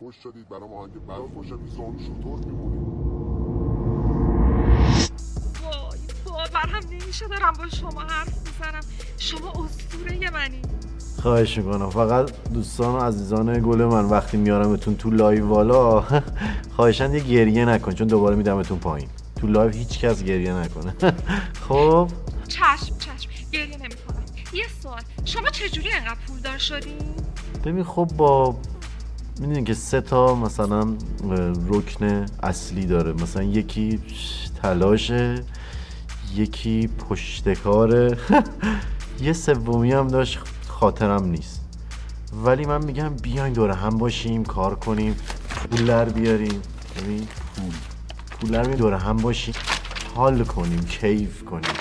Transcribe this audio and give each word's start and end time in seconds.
فوش 0.00 0.14
شدید 0.22 0.48
برای 0.48 0.62
آهنگ 0.62 1.06
برای 1.08 1.28
فوش 1.34 1.46
شدید 1.46 1.68
زانو 1.70 1.98
شطور 1.98 2.38
میمونید 2.46 2.84
وای 5.62 5.98
باورم 6.26 6.80
نمیشه 6.90 7.28
دارم 7.28 7.52
با 7.58 7.68
شما 7.68 8.00
حرف 8.00 8.28
می‌زنم. 8.28 8.80
شما 9.18 9.52
اسطوره 9.64 10.30
منی. 10.30 10.62
خواهش 11.22 11.58
می‌کنم. 11.58 11.90
فقط 11.90 12.30
دوستان 12.52 12.94
و 12.94 12.98
عزیزان 12.98 13.60
گل 13.62 13.84
من 13.84 14.04
وقتی 14.04 14.36
میارمتون 14.36 14.96
تو 14.96 15.10
live 15.10 15.46
والا 15.48 16.04
خواهشن 16.76 17.12
یه 17.14 17.20
گریه 17.20 17.64
نکن 17.64 17.92
چون 17.92 18.06
دوباره 18.06 18.36
میدمتون 18.36 18.78
پایین. 18.78 19.08
تو 19.40 19.46
live 19.46 19.70
هیچ 19.70 19.98
کس 20.00 20.22
گریه 20.24 20.54
نکنه. 20.54 20.94
خب؟ 21.68 22.08
چشم 22.48 22.98
چشم. 22.98 23.30
گریه 23.52 23.76
نمی‌کنم. 23.76 24.24
یه 24.52 24.64
سوال. 24.82 25.02
شما 25.24 25.48
چجوری 25.50 25.92
انقدر 25.92 26.16
پولدار 26.28 26.58
شدین 26.58 27.14
ببین 27.64 27.84
خب 27.84 28.10
با 28.16 28.56
می‌دونی 29.40 29.64
که 29.64 29.74
سه 29.74 30.00
تا 30.00 30.34
مثلا 30.34 30.96
رکن 31.68 32.26
اصلی 32.42 32.86
داره. 32.86 33.12
مثلا 33.12 33.42
یکی 33.42 34.00
تلاشه 34.62 35.44
یکی 36.34 36.88
پشتکاره 37.08 38.18
یه 39.20 39.32
سومی 39.32 39.92
هم 39.92 40.08
داشت 40.08 40.38
خاطرم 40.68 41.24
نیست. 41.24 41.60
ولی 42.44 42.64
من 42.64 42.84
میگم 42.84 43.08
بیاین 43.22 43.52
دوره 43.52 43.74
هم 43.74 43.98
باشیم 43.98 44.44
کار 44.44 44.74
کنیم 44.74 45.16
پول 45.48 45.86
در 45.86 46.04
بیاریم. 46.04 46.62
ببین 46.96 47.28
پول. 47.56 47.74
پول 48.30 48.50
در 48.50 48.62
دوره 48.62 48.98
هم 48.98 49.16
باشیم. 49.16 49.54
حال 50.14 50.44
کنیم 50.44 50.84
کیف 50.84 51.44
کنیم. 51.44 51.72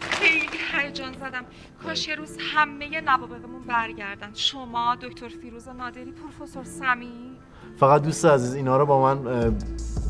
خیلی 0.00 0.46
هیجان 0.72 1.12
زدم. 1.12 1.44
کاش 1.86 2.08
یه 2.08 2.14
روز 2.14 2.36
همه 2.54 3.00
نوابغمون 3.00 3.62
برگردن. 3.68 4.30
شما 4.34 4.96
دکتر 5.02 5.28
فیروز 5.28 5.68
نادری 5.68 6.12
پروفسور 6.12 6.64
سمی. 6.64 7.36
فقط 7.80 8.02
دوست 8.02 8.24
عزیز 8.24 8.54
اینا 8.54 8.76
رو 8.76 8.86
با 8.86 9.02
من 9.02 9.50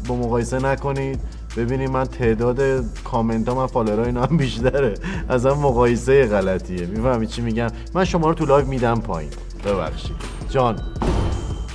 با 0.09 0.17
مقایسه 0.17 0.59
نکنید. 0.59 1.21
ببینید 1.57 1.91
من 1.91 2.05
تعداد 2.05 2.85
کامنت 3.05 3.49
ها 3.49 3.55
من 3.55 3.67
follower 3.67 4.02
ای 4.02 4.07
اینا 4.07 4.27
هم 4.27 4.37
بیشتره. 4.37 4.95
از 5.29 5.47
هم 5.47 5.59
مقایسه 5.59 6.27
غلطیه. 6.27 6.87
می‌فهمی 6.87 7.27
چی 7.27 7.43
میگم؟ 7.43 7.69
من 7.95 8.05
شما 8.05 8.29
رو 8.29 8.35
تو 8.35 8.47
live 8.47 8.67
میدم 8.67 9.01
پایین. 9.01 9.33
ببخشید. 9.65 10.17
جان. 10.51 10.81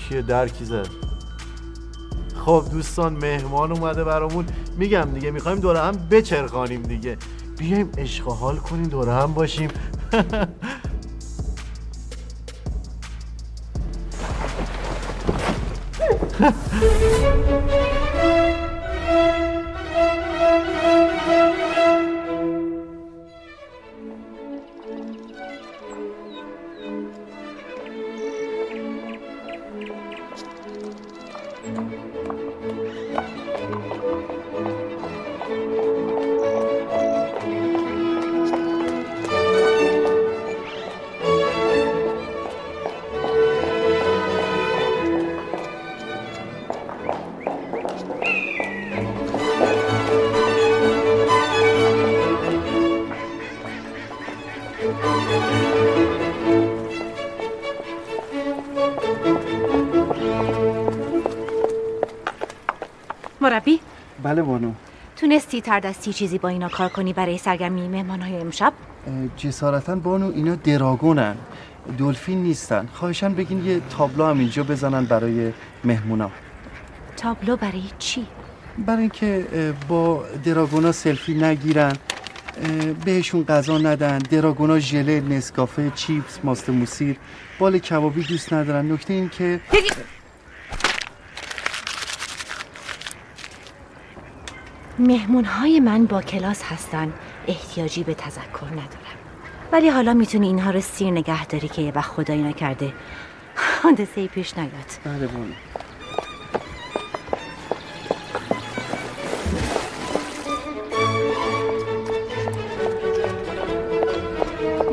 کیه 0.10 0.22
در 0.22 0.48
کی 0.48 0.66
زد؟ 0.66 0.88
خب 2.46 2.66
دوستان 2.72 3.14
مهمان 3.14 3.72
اومده 3.72 4.04
برامون. 4.04 4.46
میگم 4.78 5.10
دیگه 5.14 5.32
می‌خوایم 5.32 5.60
دوره 5.60 5.80
هم 5.80 6.08
بچرخانیم 6.12 6.82
دیگه. 6.82 7.18
بیایم 7.62 7.90
عشق 7.98 8.28
حال 8.28 8.58
کنیم 8.58 8.84
دور 8.84 9.10
هم 9.10 9.34
باشیم. 9.34 9.70
بله 64.32 64.42
بانو. 64.42 64.72
تونستی 65.16 65.62
تردستی 65.62 66.14
چیزی 66.14 66.38
با 66.38 66.50
اینا 66.50 66.70
کار 66.70 66.90
کنی 66.90 67.14
برای 67.14 67.38
سرگرمی 67.38 67.88
مهمانهای 67.88 68.36
امشب؟ 68.36 68.74
اه، 69.08 69.14
جسارتا 69.38 69.96
بانو 69.96 70.32
اینا 70.36 70.56
دراگونن. 70.56 71.36
دلفین 71.98 72.44
نیستن. 72.44 72.90
خواهشان 72.94 73.34
بگین 73.34 73.66
یه 73.66 73.82
تابلو 73.98 74.26
هم 74.26 74.40
اینجا 74.40 74.64
بزنن 74.64 75.06
برای 75.06 75.52
مهمونا. 75.84 76.32
تابلو 77.18 77.58
برای 77.58 77.84
چی؟ 78.00 78.28
برای 78.86 79.00
اینکه 79.00 79.48
با 79.88 80.24
دراگونا 80.44 80.92
سلفی 80.92 81.34
نگیرن. 81.34 81.94
بهشون 83.06 83.44
غذا 83.44 83.78
ندن. 83.78 84.18
دراگونا 84.18 84.80
ژله 84.80 85.22
نسکافه 85.22 85.92
چیپس 85.96 86.40
ماست 86.44 86.70
موسیر 86.70 87.18
بال 87.60 87.78
کبابی 87.78 88.24
دوست 88.24 88.54
ندارن. 88.54 88.92
نکته 88.92 89.14
این 89.14 89.30
که 89.30 89.60
مهمونهای 95.02 95.80
من 95.80 96.06
با 96.06 96.22
کلاس 96.22 96.64
هستن. 96.64 97.14
احتیاجی 97.48 98.04
به 98.04 98.14
تذکر 98.14 98.66
ندارم. 98.66 99.18
ولی 99.72 99.90
حالا 99.90 100.14
می‌تونی 100.14 100.48
اینها 100.48 100.72
رو 100.72 100.82
سیر 100.82 101.12
نگه 101.12 101.46
داری 101.46 101.68
که 101.68 101.82
یه 101.82 101.92
وقت 101.92 102.12
خدایی 102.12 102.42
نکرده. 102.42 102.94
حادثه 103.84 104.22
ای 104.22 104.28
پیش 104.28 104.58
نیاد. 104.58 104.72
بله 105.06 105.28
بانو 105.28 105.54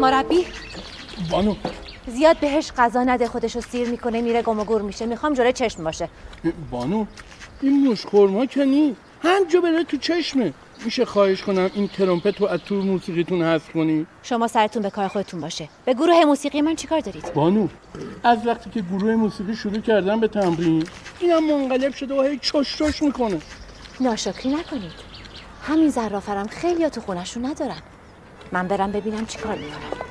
مربی؟ 0.01 0.47
بانو. 1.31 1.55
زیاد 2.07 2.41
بهش 2.41 2.73
غذا 2.77 3.05
نده 3.05 3.27
خودشو 3.27 3.61
سیر 3.61 3.89
می‌کنه 3.89 4.21
میره 4.21 4.43
گم 4.43 4.61
و 4.61 4.65
گور 4.65 4.83
میشه. 4.83 5.07
می‌خوام 5.07 5.35
جلوی 5.35 5.53
چشم 5.53 5.85
باشه. 5.85 6.09
بانو 6.71 7.07
این 7.61 7.89
مش 7.89 8.07
خورما 8.07 8.47
که 8.47 8.65
نی. 8.65 8.97
همجا 9.23 9.61
بره 9.61 9.85
تو 9.85 9.97
چشمه. 9.97 10.53
میشه 10.85 11.05
خواهش 11.05 11.43
کنم 11.43 11.71
این 11.75 11.89
ترومپت 11.89 12.41
رو 12.41 12.47
از 12.47 12.61
تو 12.61 12.75
موسیقیتون 12.75 13.43
حذف 13.43 13.73
کنی؟ 13.73 14.07
شما 14.23 14.49
سرتون 14.49 14.83
به 14.83 14.91
کار 14.91 15.09
خودتون 15.09 15.41
باشه. 15.41 15.69
به 15.85 15.95
گروه 15.95 16.25
موسیقی 16.25 16.61
من 16.61 16.75
چیکار 16.75 17.01
دارید؟ 17.01 17.33
بانو 17.33 17.69
از 18.25 18.47
وقتی 18.47 18.71
که 18.71 18.81
گروه 18.81 19.15
موسیقی 19.15 19.57
شروع 19.57 19.79
کردن 19.79 20.21
به 20.21 20.29
تمرین 20.29 20.85
اینم 21.21 21.45
منقلب 21.45 21.95
شده 21.95 22.15
و 22.15 22.23
هی 22.23 22.39
چش 22.39 22.77
چش 22.77 23.03
می‌کنه. 23.03 23.41
ناشکری 24.01 24.49
نکنید. 24.55 24.93
همین 25.63 25.89
زرافرم 25.89 26.47
خیلی 26.47 26.91
تو 26.91 27.01
خونشون 27.01 27.47
ندارن. 27.47 27.83
من 28.53 28.69
برم 28.69 28.93
ببینم 28.93 29.27
چیکار 29.27 29.55
می‌کنم 29.55 30.08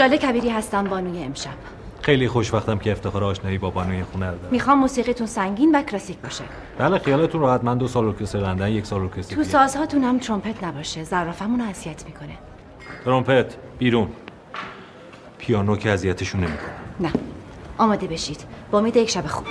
ژاله 0.00 0.18
کبیری 0.18 0.50
هستم 0.50 0.84
بانوی 0.84 1.22
امشب. 1.22 1.50
خیلی 2.02 2.28
خوشوقتم 2.28 2.78
که 2.78 2.92
افتخار 2.92 3.24
آشنایی 3.24 3.58
با 3.58 3.70
بانوی 3.70 4.02
خونه 4.02 4.30
رو 4.30 4.38
دارم. 4.38 4.52
می‌خوام 4.52 4.78
موسیقیتون 4.78 5.26
سنگین 5.26 5.74
و 5.74 5.82
کلاسیک 5.82 6.18
باشه. 6.18 6.44
بله 6.78 6.98
خیالتون 6.98 7.40
راحت. 7.40 7.64
من 7.64 7.78
دو 7.78 7.88
سال 7.88 8.06
ارکستر 8.06 8.38
لندن 8.38 8.68
یک 8.68 8.86
سال 8.86 9.00
ارکستر 9.02 9.36
تو. 9.36 9.44
سازهاتون 9.44 10.04
هم 10.04 10.18
ترومپت 10.18 10.64
نباشه. 10.64 11.04
زرافمون 11.04 11.60
رو 11.60 11.66
اذیت 11.66 12.04
می‌کنه. 12.06 12.38
ترومپت 13.04 13.56
بیرون. 13.78 14.08
پیانو 15.38 15.76
که 15.76 15.90
اذیتشون 15.90 16.40
نمی‌کنه. 16.40 16.70
نه. 17.00 17.12
آماده 17.78 18.06
بشید. 18.06 18.44
با 18.70 18.78
امید 18.78 18.96
یک 18.96 19.10
شب 19.10 19.26
خوب. 19.26 19.46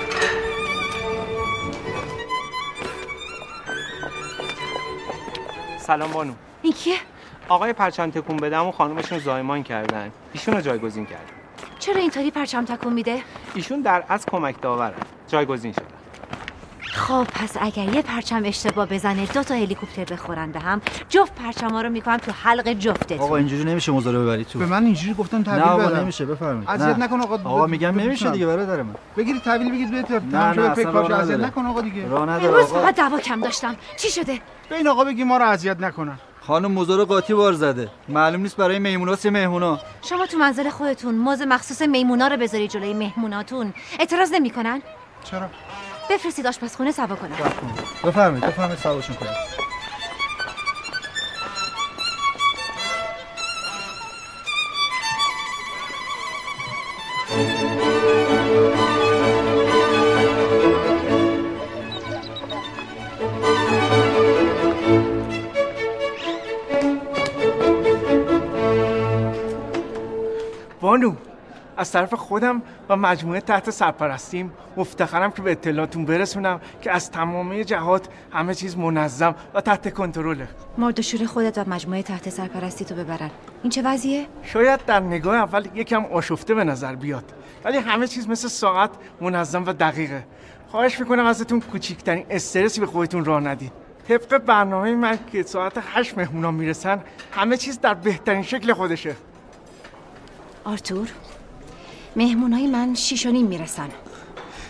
سلام 5.80 6.12
بانو. 6.12 6.34
این 6.62 6.74
کیه؟ 6.74 6.96
آقای 7.50 7.74
پرچم 7.74 8.12
تکون 8.12 8.38
بدم 8.38 8.66
و 8.66 8.72
خانومشون 8.72 9.20
زایمان 9.20 9.64
کردن. 9.64 10.12
ایشون 10.34 10.54
رو 10.54 10.62
جایگزین 10.62 11.06
کردن. 11.06 11.24
چرا 11.80 11.96
اینطوری 11.96 12.32
پرچم 12.32 12.66
تکون 12.66 12.94
میده؟ 12.94 13.22
ایشون 13.54 13.82
در 13.82 14.04
از 14.10 14.26
کمک 14.26 14.62
داورن. 14.62 14.94
جایگزین 15.28 15.72
شدن. 15.72 15.86
خب 16.94 17.24
پس 17.24 17.58
اگر 17.62 17.94
یه 17.94 18.02
پرچم 18.02 18.42
اشتباه 18.46 18.86
بزنه 18.86 19.26
دو 19.26 19.44
تا 19.44 19.56
هلیکوپتر 19.56 20.14
بخورن 20.14 20.52
به 20.52 20.60
هم. 20.60 20.82
جفت 21.10 21.36
پرچم 21.36 21.70
ها 21.70 21.82
رو 21.82 21.90
می‌کنم 21.90 22.18
تو 22.18 22.32
حلق 22.32 22.74
جفتتون. 22.74 23.20
آقا 23.20 23.36
اینجوری 23.36 23.64
نمیشه 23.64 23.92
مزاره 23.92 24.20
ببری 24.20 24.46
تو. 24.46 24.60
به 24.60 24.66
من 24.66 24.84
اینجوری 24.84 25.14
گفتن 25.14 25.38
نه 25.38 25.44
تحویل 25.44 25.64
آقا 25.64 25.88
بدم. 25.88 26.00
نمیشه 26.00 26.26
بفرمایید. 26.26 26.70
اذیت 26.70 26.98
نه. 26.98 27.04
نکن 27.04 27.22
آقا 27.22 27.36
آقا 27.36 27.68
میگم 27.68 28.00
نمیشه. 28.00 28.32
دیگه 28.32 28.46
برادر 28.46 28.82
من. 28.82 28.96
بگیرید 29.18 29.42
تحویل 29.42 29.72
بگید 29.72 29.92
به 29.92 30.22
نه 30.32 30.54
نه 30.54 30.72
اصلا. 30.72 31.48
نکن 31.48 31.66
آقا 31.66 31.82
دیگه. 31.82 32.08
راه 32.08 32.30
نداره 32.30 32.64
آقا 32.64 32.82
فقط 32.82 32.96
دعوا 32.96 33.20
کم 33.20 33.42
داشتم. 33.42 33.76
چی 33.98 34.10
شده؟ 34.10 34.40
به 34.70 34.76
این 34.76 34.88
آقا 34.88 35.04
بگی 35.04 35.24
ما 35.24 35.38
رو 35.38 35.46
اذیت 35.46 35.80
نکنن. 35.80 36.20
خانم 36.50 36.72
مزاره 36.72 37.06
قاطی 37.06 37.34
بار 37.34 37.54
زده. 37.54 37.90
معلوم 38.08 38.42
نیست 38.42 38.58
برای 38.58 38.80
میموناست 38.80 39.26
یا 39.26 39.32
مهمونا 39.32 39.80
شما 40.10 40.26
تو 40.26 40.38
منزل 40.38 40.70
خودتون 40.70 41.16
موز 41.16 41.42
مخصوص 41.42 41.82
میمونا 41.82 42.28
رو 42.28 42.38
بذاری 42.38 42.68
جلوی 42.68 42.94
مهموناتون. 42.94 43.74
اعتراض 44.00 44.32
نمی‌کنن؟ 44.32 44.82
چرا؟ 45.24 45.48
بفرستید 46.12 46.48
آشپزخونه 46.48 46.92
سوا 46.92 47.16
کنم. 47.16 47.30
بفرمایید 48.04 48.46
بفرمایید 48.46 48.80
سواشون 48.80 49.16
کنید. 49.16 49.32
از 71.80 71.92
طرف 71.92 72.14
خودم 72.14 72.62
و 72.90 72.96
مجموعه 72.96 73.42
تحت 73.42 73.70
سرپرستیم. 73.70 74.52
مفتخرم 74.78 75.32
که 75.32 75.42
به 75.42 75.52
اطلاعتون 75.52 76.06
برسونم 76.06 76.62
که 76.82 76.92
از 76.92 77.12
تمامی 77.12 77.64
جهات 77.64 78.08
همه 78.32 78.56
چیز 78.56 78.78
منظم 78.78 79.36
و 79.54 79.62
تحت 79.62 79.94
کنترله. 79.94 80.48
مردشور 80.78 81.26
خودت 81.26 81.58
و 81.58 81.70
مجموعه 81.70 82.04
تحت 82.04 82.30
سرپرستی 82.30 82.86
تو 82.86 82.96
ببرن. 82.96 83.32
این 83.64 83.70
چه 83.70 83.82
وضعیه؟ 83.86 84.26
شاید 84.44 84.86
در 84.86 85.00
نگاه 85.00 85.36
اول 85.36 85.68
یکم 85.74 86.06
آشفته 86.06 86.54
به 86.54 86.64
نظر 86.64 86.96
بیاد 86.96 87.24
ولی 87.66 87.78
همه 87.78 88.08
چیز 88.08 88.30
مثل 88.30 88.48
ساعت 88.48 88.90
منظم 89.22 89.66
و 89.66 89.74
دقیقه. 89.74 90.24
خواهش 90.68 91.00
می‌کنم 91.00 91.26
ازتون 91.26 91.62
کوچیکترین 91.62 92.26
استرسی 92.30 92.80
به 92.80 92.86
خودتون 92.86 93.26
راه 93.26 93.42
ندید. 93.42 93.72
طبق 94.08 94.38
برنامه 94.38 94.96
من 94.96 95.20
که 95.32 95.44
ساعت 95.44 95.74
هشت 95.94 96.18
مهمونا 96.18 96.52
می‌رسن 96.52 97.02
همه 97.32 97.58
چیز 97.58 97.80
در 97.82 97.94
بهترین 97.94 98.44
شکل 98.44 98.74
خودشه. 98.74 99.16
آرتور؟ 100.64 101.08
مهمونای 102.20 102.68
من 102.68 102.94
شیش 102.96 103.26
و 103.26 103.32
نیم 103.32 103.48
می‌رسن. 103.48 103.90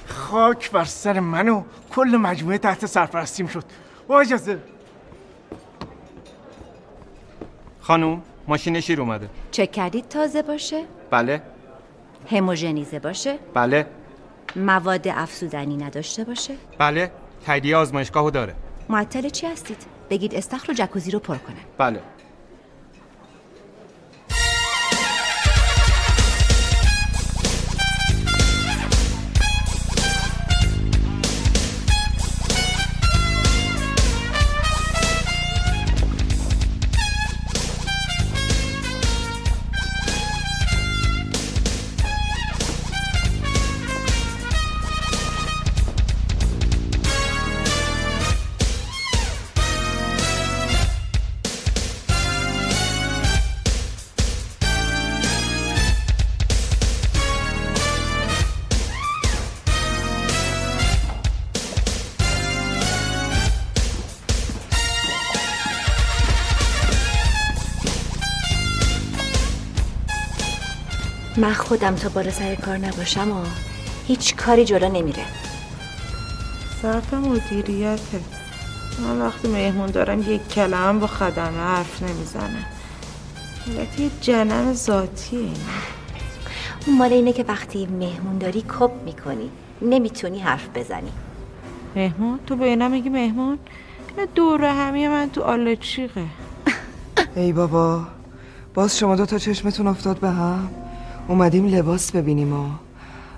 خاک 0.07 0.71
بر 0.71 0.83
سر 0.83 1.19
من 1.19 1.49
و 1.49 1.63
کل 1.91 2.17
مجموعه 2.21 2.57
تحت 2.57 2.85
سرپرستیم 2.85 3.47
شد. 3.47 3.63
با 4.07 4.21
اجازه. 4.21 4.59
خانوم 7.81 8.21
ماشین 8.47 8.79
شیر 8.79 9.01
اومده. 9.01 9.29
چک 9.51 9.71
کردید 9.71 10.07
تازه 10.07 10.41
باشه؟ 10.41 10.85
بله. 11.11 11.41
هموژنیزه 12.31 12.99
باشه؟ 12.99 13.39
بله. 13.53 13.85
مواد 14.55 15.07
افزودنی 15.07 15.77
نداشته 15.77 16.23
باشه؟ 16.23 16.55
بله. 16.77 17.11
تاییدیه 17.45 17.77
آزمایشگاهو 17.77 18.31
داره. 18.31 18.55
معطل 18.89 19.29
چی 19.29 19.47
هستید؟ 19.47 19.77
بگید 20.09 20.35
استخر 20.35 20.71
و 20.71 20.73
جکوزی 20.73 21.11
رو 21.11 21.19
پر 21.19 21.37
کنن. 21.37 21.55
بله. 21.77 22.01
من 71.39 71.53
خودم 71.53 71.95
تا 71.95 72.09
بالا 72.09 72.31
سر 72.31 72.55
کار 72.55 72.77
نباشم 72.77 73.31
و 73.31 73.43
هیچ 74.07 74.35
کاری 74.35 74.65
جلو 74.65 74.89
نمیره. 74.89 75.25
صرف 76.81 77.13
مدیریته. 77.13 78.19
من 78.99 79.21
وقتی 79.21 79.47
مهمون 79.47 79.91
دارم 79.91 80.21
یک 80.21 80.47
کلمه 80.47 80.99
با 80.99 81.07
خدمه 81.07 81.57
حرف 81.57 82.03
نمی‌زنم. 82.03 82.65
حالت 83.67 83.99
یه 83.99 84.09
جنم 84.21 84.73
ذاتیه. 84.73 85.39
اینا 85.39 85.53
اون 86.87 86.97
مال 86.97 87.13
اینه 87.13 87.33
که 87.33 87.45
وقتی 87.47 87.85
مهمون 87.85 88.37
داری 88.37 88.61
کپ 88.61 88.91
می‌کنی. 89.05 89.49
نمی‌تونی 89.81 90.39
حرف 90.39 90.67
بزنی. 90.75 91.11
مهمون؟ 91.95 92.39
تو 92.47 92.55
به 92.55 92.65
اینا 92.65 92.87
میگی 92.87 93.09
مهمون؟ 93.09 93.59
اینا 94.09 94.31
دوره 94.35 94.71
همی 94.73 95.07
من 95.07 95.29
تو 95.29 95.41
آلچیقه. 95.41 96.25
ای 97.35 97.53
بابا 97.53 98.01
باز 98.73 98.97
شما 98.97 99.15
دو 99.15 99.25
تا 99.25 99.37
چشمتون 99.37 99.87
افتاد 99.87 100.19
به 100.19 100.29
هم؟ 100.29 100.69
اومدیم 101.29 101.67
لباس 101.67 102.11
ببینیم 102.11 102.53
و 102.53 102.69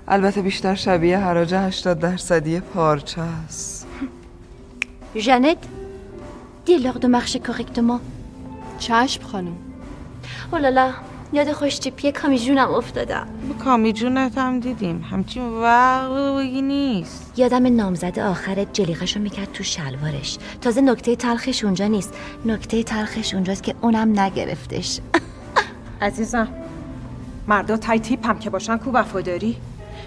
البته 0.08 0.42
بیشتر 0.42 0.74
شبیه 0.74 1.18
حراج 1.18 1.54
80 1.54 1.98
درصدی 1.98 2.60
پارچه 2.60 3.20
است. 3.20 3.86
ژنت 5.16 5.56
دی 6.64 6.76
لور 6.76 6.92
دو 6.92 7.08
مارشه 7.08 7.38
correctement 7.38 8.00
چشم 8.78 9.22
خانم. 9.22 9.56
اولالا 10.52 10.92
یاد 11.32 11.52
خوش 11.52 11.78
تیپی 11.78 12.12
کامی 12.12 12.38
جونم 12.38 12.74
افتادم 12.74 13.26
کامی 13.64 13.92
جونت 13.92 14.38
هم 14.38 14.60
دیدیم. 14.60 15.04
همچین 15.10 15.42
وقت 15.42 16.10
بگی 16.38 16.62
نیست. 16.62 17.32
یادم 17.36 17.76
نامزد 17.76 18.18
آخرت 18.18 18.72
جلیقشو 18.72 19.20
می‌کرد 19.20 19.52
تو 19.52 19.64
شلوارش. 19.64 20.38
تازه 20.60 20.80
نکته 20.80 21.16
تلخش 21.16 21.64
اونجا 21.64 21.86
نیست. 21.86 22.14
نکته 22.46 22.82
تلخش 22.82 23.34
اونجاست 23.34 23.62
که 23.62 23.74
اونم 23.80 24.20
نگرفتش. 24.20 25.00
عزیزم. 26.02 26.48
مردا 27.48 27.76
تای 27.76 28.00
تیپ 28.00 28.26
هم 28.26 28.38
که 28.38 28.50
باشن 28.50 28.76
کو 28.76 28.90
وفاداری؟ 28.90 29.56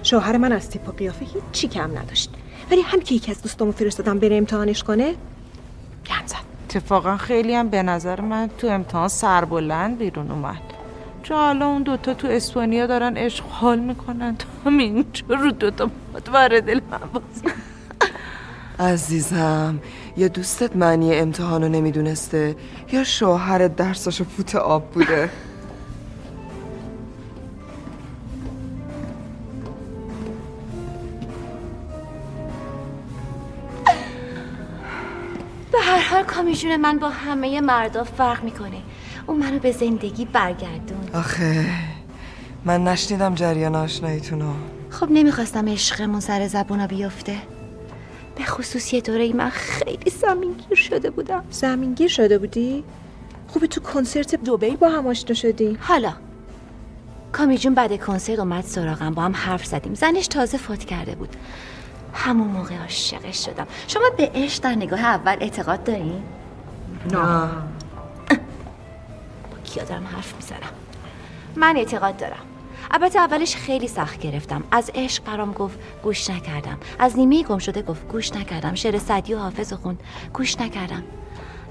شوهر 0.03 0.37
من 0.37 0.51
از 0.51 0.69
تیپ 0.69 0.89
و 0.89 0.91
قیافه 0.91 1.25
هیچی 1.25 1.67
کم 1.67 1.97
نداشت. 1.97 2.33
ولی 2.71 2.81
هم 2.81 3.01
که 3.01 3.15
یکی 3.15 3.31
از 3.31 3.41
دوستامو 3.41 3.71
فرستادم 3.71 4.19
بره 4.19 4.35
امتحانش 4.35 4.83
کنه 4.83 5.13
گند 6.09 6.27
زد. 6.27 6.35
اتفاقا 6.63 7.17
خیلی 7.17 7.55
هم 7.55 7.69
به 7.69 7.83
نظر 7.83 8.21
من 8.21 8.49
تو 8.57 8.67
امتحان 8.67 9.07
سربلند 9.07 9.97
بیرون 9.97 10.31
اومد. 10.31 10.61
چون 11.23 11.37
حالا 11.37 11.67
اون 11.67 11.83
دوتا 11.83 12.13
تو 12.13 12.27
اسپانیا 12.27 12.87
دارن 12.87 13.17
عشق 13.17 13.45
حال 13.45 13.79
می‌کنن. 13.79 14.35
تو 14.37 14.47
هم 14.65 14.77
اینجا 14.77 15.25
رو 15.29 15.51
دوتا 15.51 15.89
دل 16.47 16.79
من 16.91 16.99
باز 17.13 17.23
عزیزم 18.79 19.79
یا 20.17 20.27
دوستت 20.27 20.75
معنی 20.75 21.15
امتحانو 21.15 21.69
نمی‌دونسته 21.69 22.55
یا 22.91 23.03
شوهرت 23.03 23.75
درساشو 23.75 24.23
فوت 24.23 24.55
آب 24.55 24.91
بوده؟ 24.91 25.29
هر 36.15 36.21
حال 36.21 36.33
کامی 36.33 36.55
جون 36.55 36.75
من 36.75 36.99
با 36.99 37.09
همه 37.09 37.61
مردا 37.61 38.03
فرق 38.03 38.43
می‌کنه. 38.43 38.81
اون 39.27 39.39
منو 39.39 39.59
به 39.59 39.71
زندگی 39.71 40.25
برگردون. 40.25 41.09
آخه 41.13 41.65
من 42.65 42.83
نشنیدم 42.83 43.35
جریان 43.35 43.75
آشناییتونو 43.75 44.53
خب 44.89 45.07
نمی‌خواستم 45.11 45.69
عشقمون 45.69 46.19
سر 46.19 46.47
زبونا 46.47 46.87
بیفته. 46.87 47.35
به 48.35 48.43
خصوص 48.43 48.93
یه 48.93 49.01
دوره 49.01 49.33
من 49.33 49.49
خیلی 49.49 50.11
زمینگیر 50.21 50.77
شده 50.77 51.09
بودم. 51.09 51.43
زمینگیر 51.51 52.07
شده 52.07 52.37
بودی؟ 52.37 52.83
خوبه 53.47 53.67
تو 53.67 53.81
کنسرت 53.81 54.35
دوبی 54.35 54.75
با 54.75 54.89
هم 54.89 55.07
آشنا 55.07 55.33
شدی. 55.33 55.77
حالا. 55.81 56.13
کامی 57.31 57.57
جون 57.57 57.73
بعد 57.73 57.99
کنسرت 57.99 58.39
اومد 58.39 58.63
سراغم 58.63 59.13
با 59.13 59.21
هم 59.21 59.35
حرف 59.35 59.65
زدیم. 59.65 59.93
زنش 59.93 60.27
تازه 60.27 60.57
فوت 60.57 60.85
کرده 60.85 61.15
بود. 61.15 61.35
همون 62.15 62.47
موقع 62.47 62.77
عاشقش 62.77 63.45
شدم. 63.45 63.67
شما 63.87 64.03
به 64.17 64.31
عشق 64.35 64.63
در 64.63 64.75
نگاه 64.75 64.99
اول 64.99 65.37
اعتقاد 65.39 65.83
دارین؟ 65.83 66.23
نه. 67.11 67.47
با 69.51 69.57
کیا 69.63 69.83
دارم 69.83 70.07
حرف 70.07 70.35
می‌زنم؟ 70.35 70.59
من 71.55 71.77
اعتقاد 71.77 72.17
دارم. 72.17 72.45
البته 72.91 73.19
اولش 73.19 73.55
خیلی 73.55 73.87
سخت 73.87 74.19
گرفتم. 74.19 74.63
از 74.71 74.91
عشق 74.95 75.23
برام 75.23 75.51
گفت 75.51 75.79
گوش 76.03 76.29
نکردم. 76.29 76.77
از 76.99 77.17
نیمه 77.17 77.43
گم 77.43 77.57
شده 77.57 77.81
گفت 77.81 78.07
گوش 78.07 78.33
نکردم. 78.33 78.75
شعر 78.75 78.99
سعدی 78.99 79.33
و 79.33 79.39
حافظ 79.39 79.73
خوند. 79.73 79.99
گوش 80.33 80.59
نکردم. 80.59 81.03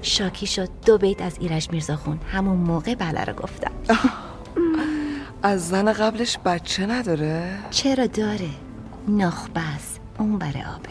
شاکی 0.01 0.47
شد. 0.47 0.69
دو 0.85 0.97
بیت 0.97 1.21
از 1.21 1.37
ایرج 1.39 1.69
میرزا 1.71 1.95
خوند. 1.95 2.25
همون 2.31 2.57
موقع 2.57 2.95
بله 2.95 3.23
رو 3.23 3.33
گفتم. 3.33 3.71
از 5.43 5.69
زن 5.69 5.93
قبلش 5.93 6.37
بچه 6.45 6.85
نداره؟ 6.85 7.59
چرا 7.69 8.07
داره؟ 8.07 8.49
نخبه 9.07 9.61
است 9.75 9.99
اون 10.19 10.37
بره 10.37 10.75
آبه. 10.75 10.89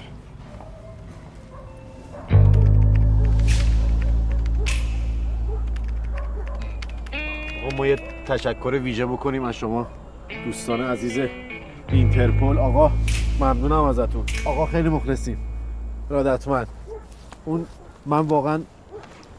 آقا 7.66 7.76
ما 7.76 7.86
یه 7.86 7.96
تشکر 8.26 8.80
ویژه 8.82 9.06
بکنیم 9.06 9.44
از 9.44 9.54
شما. 9.54 9.86
دوستان 10.44 10.80
عزیز 10.80 11.28
اینترپل 11.88 12.58
آقا 12.58 12.92
ممنونم 13.40 13.84
ازتون. 13.84 14.24
آقا 14.44 14.66
خیلی 14.66 14.88
مخلصیم. 14.88 15.38
ارادتمند 16.10 16.66
اون 17.44 17.66
من 18.06 18.20
واقعا 18.20 18.60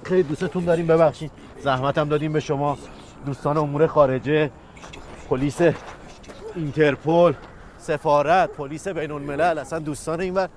خیلی 0.03 0.23
دوستتون 0.23 0.65
داریم 0.65 0.87
ببخشید. 0.87 1.31
زحمتم 1.63 2.09
دادیم 2.09 2.33
به 2.33 2.39
شما. 2.39 2.77
دوستان 3.25 3.57
امور 3.57 3.87
خارجه 3.87 4.51
پلیس 5.29 5.61
اینترپل 6.55 7.33
سفارت 7.85 8.49
پلیس 8.49 8.87
بین 8.87 9.11
الملل 9.11 9.57
اصلا 9.57 9.79
دوستان 9.79 10.21
این 10.21 10.33
ور. 10.33 10.49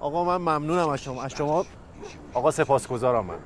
آقا 0.00 0.24
من 0.24 0.36
ممنونم 0.36 0.88
از 0.88 1.02
شما. 1.02 1.22
از 1.22 1.32
شما. 1.32 1.64
آقا 2.34 2.50
سپاسگزارم 2.50 3.24
من. 3.24 3.38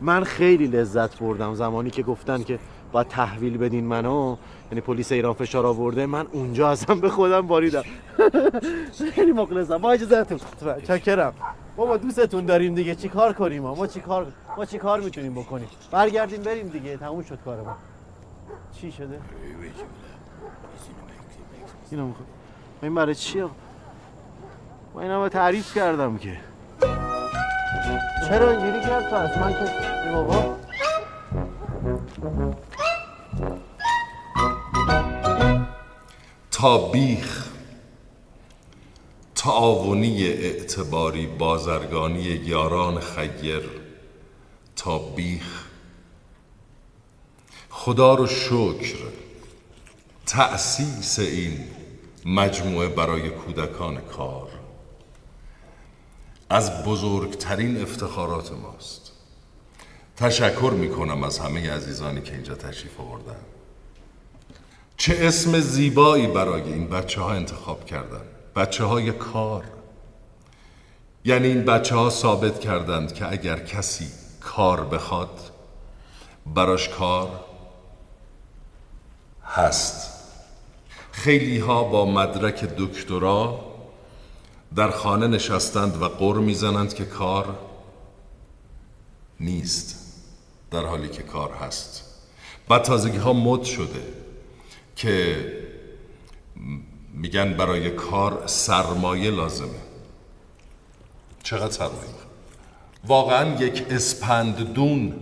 من 0.00 0.24
خیلی 0.24 0.66
لذت 0.66 1.18
بردم 1.18 1.54
زمانی 1.54 1.90
که 1.90 2.02
گفتن 2.02 2.42
که 2.42 2.58
باید 2.92 3.08
تحویل 3.08 3.58
بدین 3.58 3.84
منو. 3.84 4.36
یعنی 4.70 4.80
پلیس 4.80 5.12
ایران 5.12 5.32
فشار 5.32 5.66
آورده. 5.66 6.06
من 6.06 6.26
اونجا 6.32 6.70
ازم 6.70 7.00
به 7.00 7.08
خودم 7.08 7.46
باریدم. 7.46 7.82
خیلی 9.14 9.32
مخلصم. 9.32 9.78
با 9.78 9.92
اجازهتون. 9.92 10.40
چکرم 10.84 11.32
بابا 11.76 11.96
دوستتون 11.96 12.46
داریم 12.46 12.74
دیگه. 12.74 12.94
چی 12.94 13.08
کار 13.08 13.32
کنیم؟ 13.32 13.62
ما 13.62 13.74
ما 13.74 13.86
چی 13.86 14.00
کار 14.00 14.26
ما 14.56 14.64
چی 14.64 14.78
کار 14.78 15.00
می‌تونیم 15.00 15.34
بکنیم؟ 15.34 15.68
برگردیم 15.90 16.42
بریم 16.42 16.68
دیگه. 16.68 16.96
تموم 16.96 17.22
شد 17.22 17.38
کار 17.44 17.60
ما. 17.60 17.76
چی 18.72 18.92
شده؟ 18.92 19.20
اینو 21.90 22.06
می‌خوام. 22.06 22.26
این 22.82 22.94
برای 22.94 23.14
چی 23.14 23.40
آقا؟ 23.40 23.54
من 24.94 25.02
اینو 25.02 25.28
تعریف 25.28 25.74
کردم 25.74 26.18
که. 26.18 26.40
چرا 28.28 28.50
اینجوری 28.50 28.80
کرد 28.80 29.10
پس 29.10 29.38
من 29.38 29.52
که 29.52 29.70
این 30.04 30.14
آقا 30.14 30.56
تا 36.50 36.88
بیخ 36.88 37.48
تعاونی 39.34 40.26
اعتباری 40.26 41.26
بازرگانی 41.26 42.22
یاران 42.22 43.00
خیر 43.00 43.70
تا 44.76 44.98
بیخ. 44.98 45.64
خدا 47.70 48.14
رو 48.14 48.26
شکر 48.26 48.96
تأسیس 50.26 51.18
این 51.18 51.64
مجموعه 52.24 52.88
برای 52.88 53.30
کودکان 53.30 54.00
کار 54.00 54.48
از 56.50 56.84
بزرگترین 56.84 57.82
افتخارات 57.82 58.52
ماست. 58.52 59.12
تشکر 60.16 60.70
می 60.78 60.90
کنم 60.90 61.24
از 61.24 61.38
همه 61.38 61.70
عزیزانی 61.70 62.22
که 62.22 62.32
اینجا 62.32 62.54
تشریف 62.54 63.00
آوردن. 63.00 63.36
چه 64.96 65.16
اسم 65.20 65.60
زیبایی 65.60 66.26
برای 66.26 66.62
این 66.62 66.88
بچه 66.88 67.20
ها 67.20 67.32
انتخاب 67.32 67.84
کردن. 67.84 68.22
بچه 68.56 68.84
های 68.84 69.12
کار. 69.12 69.64
یعنی 71.24 71.46
این 71.48 71.64
بچه 71.64 71.94
ها 71.94 72.10
ثابت 72.10 72.60
کردند 72.60 73.14
که 73.14 73.32
اگر 73.32 73.58
کسی 73.58 74.06
کار 74.40 74.84
بخواد 74.84 75.40
براش 76.46 76.88
کار 76.88 77.44
هست. 79.44 80.13
خیلی 81.14 81.58
ها 81.58 81.84
با 81.84 82.04
مدرک 82.04 82.64
دکترا 82.78 83.64
در 84.76 84.90
خانه 84.90 85.26
نشستند 85.26 86.02
و 86.02 86.08
قر 86.08 86.38
می‌زنند 86.38 86.94
که 86.94 87.04
کار 87.04 87.58
نیست 89.40 90.14
در 90.70 90.86
حالی 90.86 91.08
که 91.08 91.22
کار 91.22 91.52
هست. 91.52 92.04
بعد 92.68 92.82
تازگی 92.82 93.16
ها 93.16 93.32
مد 93.32 93.62
شده 93.62 94.02
که 94.96 95.46
میگن 97.12 97.54
برای 97.54 97.90
کار 97.90 98.42
سرمایه 98.46 99.30
لازمه. 99.30 99.68
چقدر 101.42 101.70
سرمایه؟ 101.70 101.98
واقعا 103.06 103.62
یک 103.62 103.86
اسپند 103.90 104.72
دون 104.72 105.14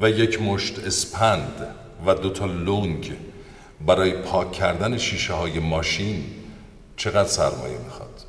و 0.00 0.10
یک 0.10 0.42
مشت 0.42 0.78
اسپند 0.78 1.66
و 2.06 2.14
دوتا 2.14 2.46
لنگ. 2.46 3.16
برای 3.86 4.12
پاک 4.12 4.52
کردن 4.52 4.98
شیشه 4.98 5.32
های 5.32 5.58
ماشین 5.58 6.24
چقدر 6.96 7.28
سرمایه 7.28 7.78
می‌خواد؟ 7.78 8.24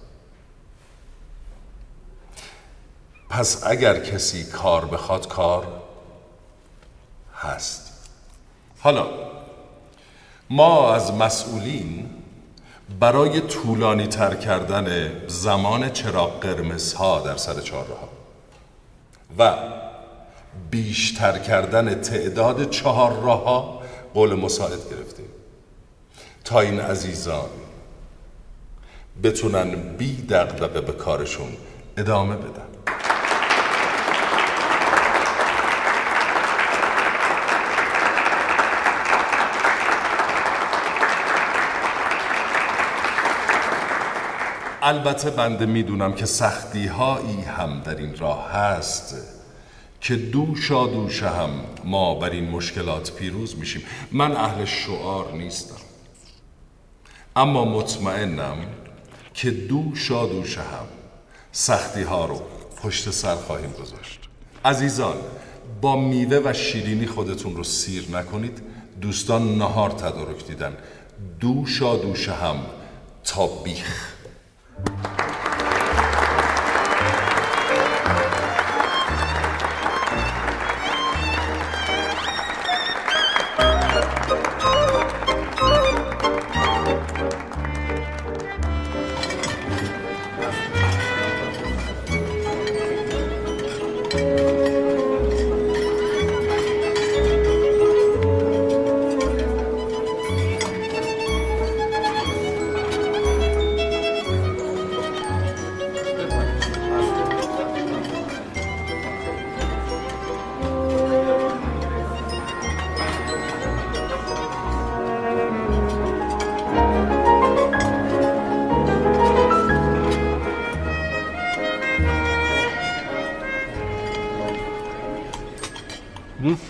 پس 3.29 3.63
اگر 3.67 3.99
کسی 3.99 4.43
کار 4.43 4.85
بخواد 4.85 5.27
کار 5.27 5.67
هست. 7.35 7.91
حالا 8.79 9.07
ما 10.49 10.93
از 10.93 11.13
مسئولین 11.13 12.09
برای 12.99 13.41
طولانی 13.41 14.07
تر 14.07 14.35
کردن 14.35 15.11
زمان 15.27 15.89
چراغ 15.89 16.39
قرمز 16.39 16.93
ها 16.93 17.19
در 17.19 17.37
سر 17.37 17.61
چهارراه 17.61 18.09
و 19.37 19.57
بیشتر 20.71 21.39
کردن 21.39 22.01
تعداد 22.01 22.69
چهار 22.69 23.21
راه 23.21 23.43
ها 23.43 23.81
قول 24.13 24.33
مساعد 24.33 24.89
گرفتیم. 24.89 25.40
تا 26.43 26.59
این 26.59 26.79
عزیزان 26.79 27.49
بتونن 29.23 29.97
بی 29.97 30.21
دقدقه 30.21 30.81
به 30.81 30.91
کارشون 30.91 31.57
ادامه 31.97 32.35
بدن. 32.35 32.61
البته 44.83 45.29
بنده 45.29 45.65
می‌دونم 45.65 46.13
که 46.13 46.25
سختی 46.25 46.87
هایی 46.87 47.41
هم 47.41 47.81
در 47.85 47.95
این 47.95 48.17
راه 48.17 48.51
هست 48.51 49.15
که 50.01 50.15
دوشا 50.15 50.87
دوش 50.87 51.23
هم 51.23 51.49
ما 51.83 52.15
بر 52.15 52.29
این 52.29 52.49
مشکلات 52.49 53.11
پیروز 53.11 53.57
میشیم. 53.57 53.83
من 54.11 54.31
اهل 54.31 54.65
شعار 54.65 55.31
نیستم. 55.31 55.80
اما 57.35 57.65
مطمئنم 57.65 58.57
که 59.33 59.51
دوشا 59.51 60.25
دوش 60.25 60.57
هم 60.57 60.85
سختی 61.51 62.01
ها 62.01 62.25
رو 62.25 62.41
پشت 62.83 63.09
سر 63.09 63.35
خواهیم 63.35 63.71
گذاشت. 63.71 64.19
عزیزان 64.65 65.15
با 65.81 65.95
میوه 65.95 66.41
و 66.45 66.53
شیرینی 66.53 67.07
خودتون 67.07 67.55
رو 67.55 67.63
سیر 67.63 68.05
نکنید. 68.11 68.61
دوستان 69.01 69.57
نهار 69.57 69.89
تدارک 69.89 70.47
دیدن. 70.47 70.77
دوشا 71.39 71.97
دوش 71.97 72.29
هم 72.29 72.55
تا 73.23 73.47
بیخ. 73.47 74.13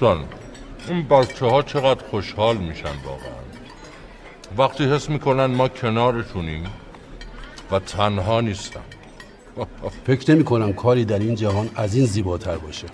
دوستان 0.02 0.26
این 0.88 1.08
بچه 1.08 1.46
ها 1.46 1.62
چقدر 1.62 2.04
خوشحال 2.10 2.58
میشن 2.58 2.96
واقعا. 3.06 3.42
وقتی 4.58 4.86
حس 4.86 5.10
می‌کنن 5.10 5.46
ما 5.46 5.68
کنارشونیم 5.68 6.64
و 7.72 7.80
تنها 7.80 8.42
نیستن. 8.42 8.80
فکر 10.08 10.32
نمی 10.32 10.44
کنم 10.44 10.74
کاری 10.74 11.06
در 11.06 11.20
این 11.20 11.36
جهان 11.36 11.70
از 11.76 11.96
این 11.96 12.06
زیباتر 12.06 12.58
باشه. 12.58 12.88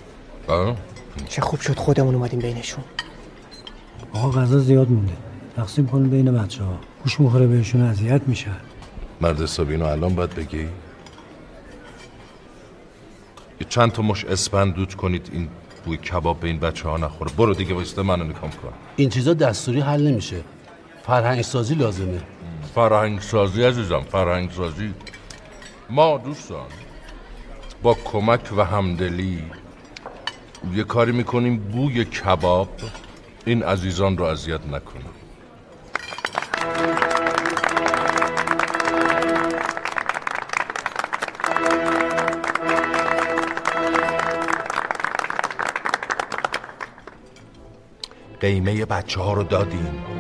چه 1.30 1.42
خوب 1.42 1.60
شد 1.60 1.76
خودمون 1.76 2.16
اومدیم 2.16 2.40
بینشون. 2.40 2.84
آقا 4.14 4.42
غذا 4.42 4.60
زیاد 4.60 4.90
مونده. 4.90 5.14
تقسیم 5.56 5.88
کنیم 5.88 6.10
بین 6.10 6.32
بچه 6.32 6.64
ها 6.64 6.80
گوش 7.04 7.22
مخوره 7.22 7.48
بهشون 7.48 7.82
اذیت 7.82 8.22
میشن 8.28 8.58
مرد 9.22 9.42
حسابی 9.42 9.74
اینو 9.74 9.86
الان 9.86 10.16
باید 10.16 10.36
بگی؟ 10.36 10.68
یه 13.62 13.68
چند 13.70 13.92
تا 13.92 14.02
مش 14.02 14.26
اسپند 14.26 14.74
دود 14.74 14.96
کنید 14.96 15.30
این 15.34 15.50
بوی 15.88 15.98
کباب 15.98 16.40
به 16.40 16.48
این 16.48 16.60
بچه 16.60 16.90
ها 16.90 16.98
نخوره. 16.98 17.32
برو 17.38 17.54
دیگه 17.54 17.74
وایسته 17.74 18.02
منو 18.02 18.24
نکام 18.24 18.50
کن. 18.50 18.74
این 18.96 19.10
چیزا 19.10 19.34
دستوری 19.34 19.80
حل 19.80 20.08
نمیشه. 20.08 20.42
فرهنگ 21.06 21.42
سازی 21.42 21.76
لازمه. 21.76 22.22
فرهنگ 22.76 23.22
سازی 23.22 23.64
عزیزم 23.64 24.00
فرهنگ 24.00 24.52
سازی 24.52 24.94
ما 25.90 26.18
دوستان 26.18 26.66
با 27.84 27.94
کمک 27.94 28.42
و 28.58 28.66
همدلی 28.66 29.44
یه 30.76 30.84
کاری 30.84 31.12
می‌کنیم 31.12 31.58
بوی 31.58 32.06
کباب 32.06 32.70
این 33.46 33.64
عزیزان 33.64 34.18
رو 34.18 34.26
اذیت 34.26 34.62
نکنه. 34.66 35.17
قیمه 48.40 48.86
بچه 48.86 49.22
ها 49.22 49.34
رو 49.34 49.44
دادیم. 49.44 50.17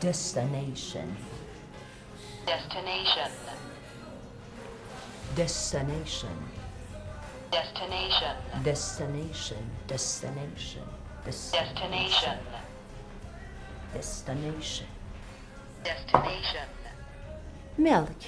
Destination. 0.00 1.08
Destination. 2.46 3.30
Destination. 5.36 6.36
Destination. 7.52 8.36
Destination. 8.64 9.62
Destination. 9.88 10.84
Des- 11.24 11.50
Destination. 11.52 12.38
Destination. 13.94 14.86
Destination. 15.84 16.68
Milk. 17.78 18.20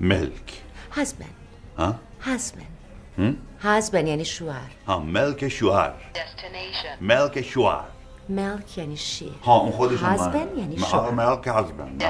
ملک 0.00 0.52
Husband. 0.96 1.34
ها؟ 1.78 1.94
Husband. 2.24 2.72
هم؟ 3.18 3.36
Husband 3.62 3.94
یعنی 4.08 4.24
شوهر. 4.24 4.70
ها 4.86 4.98
ملک 4.98 5.48
شوهر 5.48 5.94
Destination. 6.14 7.02
ملک 7.02 7.40
شوهر 7.40 7.88
ملک 8.29 8.77
یعنی 8.77 8.97
شیر. 8.97 9.31
ها 9.43 9.57
اون 9.57 9.71
خودشون 9.71 10.17
Husband 10.17 10.59
یعنی 10.59 10.77
شوهر. 10.77 11.11
ملک 11.11 11.47
هازبند 11.47 12.03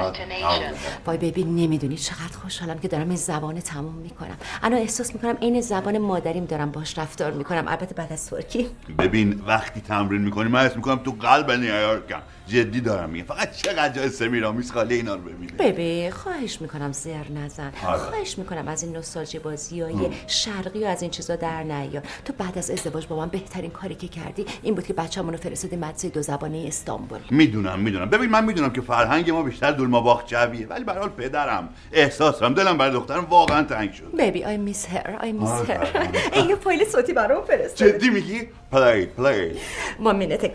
وای 1.06 1.18
ببین 1.18 1.56
نمی‌دونی. 1.56 1.96
چقدر 1.96 2.38
خوشحالم 2.42 2.78
که 2.78 2.88
دارم 2.88 3.08
این 3.08 3.16
زبان 3.16 3.60
تموم 3.60 3.94
می‌کنم. 3.94 4.36
الان 4.62 4.78
احساس 4.78 5.14
می‌کنم 5.14 5.36
این 5.40 5.60
زبان 5.60 5.98
مادریم 5.98 6.44
دارم 6.44 6.70
باش 6.70 6.98
رفتار 6.98 7.32
می‌کنم. 7.32 7.68
البته 7.68 7.94
بعد 7.94 8.12
از 8.12 8.30
ترکی 8.30 8.66
ببین 8.98 9.42
وقتی 9.46 9.80
تمرین 9.80 10.22
می‌کنی 10.22 10.48
من 10.48 10.60
حس 10.60 10.76
می‌کنم 10.76 10.96
تو 10.96 11.10
قلب 11.20 11.50
نیایورکم 11.50 12.22
جدی 12.46 12.80
دارم 12.80 13.10
میگم. 13.10 13.26
فقط 13.26 13.52
چقدر 13.56 13.88
جای 13.88 14.08
سمیرامیز 14.08 14.72
خالی 14.72 14.94
اینا 14.94 15.14
رو 15.14 15.20
ببینی 15.20 15.52
ببین 15.58 16.10
خواهش 16.10 16.60
می‌کنم 16.60 16.92
زر 16.92 17.28
نزن. 17.36 17.72
آره. 17.86 17.98
خواهش 17.98 18.38
می‌کنم 18.38 18.68
از 18.68 18.82
این 18.82 18.92
نوستالژی 18.92 19.38
بازی 19.38 19.80
های 19.80 20.10
شرقی 20.26 20.84
و 20.84 20.86
از 20.86 21.02
این 21.02 21.10
چیزا 21.10 21.36
در 21.36 21.62
نیا. 21.62 22.02
تو 22.24 22.32
بعد 22.38 22.58
از 22.58 22.70
ازدواج 22.70 23.06
با 23.06 23.16
من 23.16 23.28
بهترین 23.28 23.70
کاری 23.70 23.94
که 23.94 24.08
کردی 24.08 24.46
این 24.62 24.74
بود 24.74 24.86
که 24.86 24.92
بچه‌مون 24.92 25.32
رو 25.32 25.40
فرستادی 25.40 25.76
مدرسه 25.76 26.08
دو 26.08 26.22
زبانه 26.22 26.64
استانبول. 26.66 27.18
می‌دونم 27.30 27.78
می‌دونم. 27.80 28.10
ببین 28.10 28.30
من 28.30 28.44
می‌دونم 28.44 28.70
که 28.70 28.80
فرهنگ 28.80 29.30
ما 29.30 29.42
بیشتر 29.42 29.70
دولما 29.70 30.00
باغچویه 30.00 30.66
ولی 30.66 30.84
به 30.84 30.92
حال 30.92 31.08
پدرم 31.08 31.68
احساس 31.92 32.38
دارم 32.38 32.54
دلم 32.54 32.78
برای 32.78 32.92
دخترم 32.92 33.24
واقعا 33.24 33.62
تنگ 33.62 33.92
شد. 33.92 34.16
baby 34.18 34.44
I 34.44 34.56
miss 34.56 34.86
her 34.88 35.18
I 35.22 35.32
miss 35.32 35.50
her. 35.50 36.08
این 36.32 36.56
فایل 36.56 36.84
صوتی 36.84 37.12
برام 37.12 37.44
فرست 37.44 37.76
جدی 37.76 38.10
میگی؟ 38.10 38.48
play 38.72 39.06
play 39.06 39.58
ما 39.98 40.12
مینته 40.12 40.48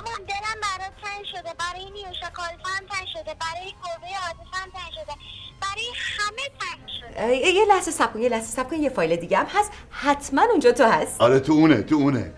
گو 0.00 0.24
دلم 0.24 0.58
برات 0.62 0.92
تنگ 1.02 1.24
شده. 1.32 1.54
برای 1.58 1.90
نیوشاکالفا 1.90 2.68
هم 2.68 2.86
تنگ 2.86 3.06
شده. 3.12 3.34
برای 3.34 3.74
گربه 3.84 4.06
عاطفه 4.26 4.56
هم 4.56 4.70
تنگ 4.70 4.92
شده. 4.92 5.14
برای 5.60 5.86
همه 6.18 6.42
تنگ 6.60 6.88
شده. 7.00 7.36
یه 7.36 7.64
لحظه 7.64 8.06
کن 8.06 8.22
یه 8.22 8.28
لحظه 8.28 8.64
کن. 8.64 8.76
یه 8.76 8.90
فایل 8.90 9.16
دیگه 9.16 9.38
هم 9.38 9.46
هست. 9.46 9.72
حتما 9.90 10.42
اونجا 10.42 10.72
تو 10.72 10.84
هست. 10.84 11.20
آره 11.20 11.40
تو 11.40 11.52
اونه 11.52 11.82
تو 11.82 11.94
اونه. 11.94 12.34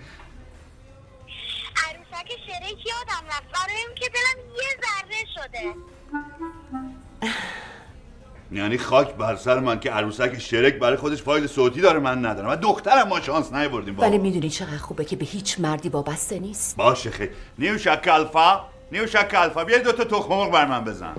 عروسک 1.86 2.28
شریک 2.46 2.86
یادم 2.86 3.26
رفت. 3.26 3.42
برای 3.42 3.84
اون 3.86 3.94
که 3.94 4.08
دلم 4.08 4.38
یه 4.56 4.68
ذره 4.84 5.24
شده. 5.34 5.74
یعنی 8.56 8.78
خاک 8.78 9.14
بر 9.14 9.36
سر 9.36 9.60
من 9.60 9.80
که 9.80 9.90
عروسک 9.90 10.38
شرک 10.38 10.74
برای 10.74 10.96
خودش 10.96 11.22
فایل 11.22 11.46
صوتی 11.46 11.80
داره 11.80 11.98
من 11.98 12.26
ندارم. 12.26 12.48
و 12.48 12.56
دخترم 12.56 13.08
ما 13.08 13.20
شانس 13.20 13.52
نیاوردیم 13.52 13.98
ولی 13.98 14.18
می‌دونی 14.18 14.50
چقدر 14.50 14.76
خوبه 14.76 15.04
که 15.04 15.16
به 15.16 15.24
هیچ 15.24 15.60
مردی 15.60 15.88
وابسته 15.88 16.38
نیست. 16.38 16.76
باشه 16.76 17.10
خیلی 17.10 17.30
نیو 17.58 17.78
شکلفا 17.78 18.60
نیو 18.92 19.06
شکلفا 19.06 19.64
بیا 19.64 19.78
دو 19.78 19.92
تا 19.92 20.04
تخم 20.04 20.34
مرغ 20.34 20.50
بر 20.50 20.66
من 20.66 20.84
بزن. 20.84 21.12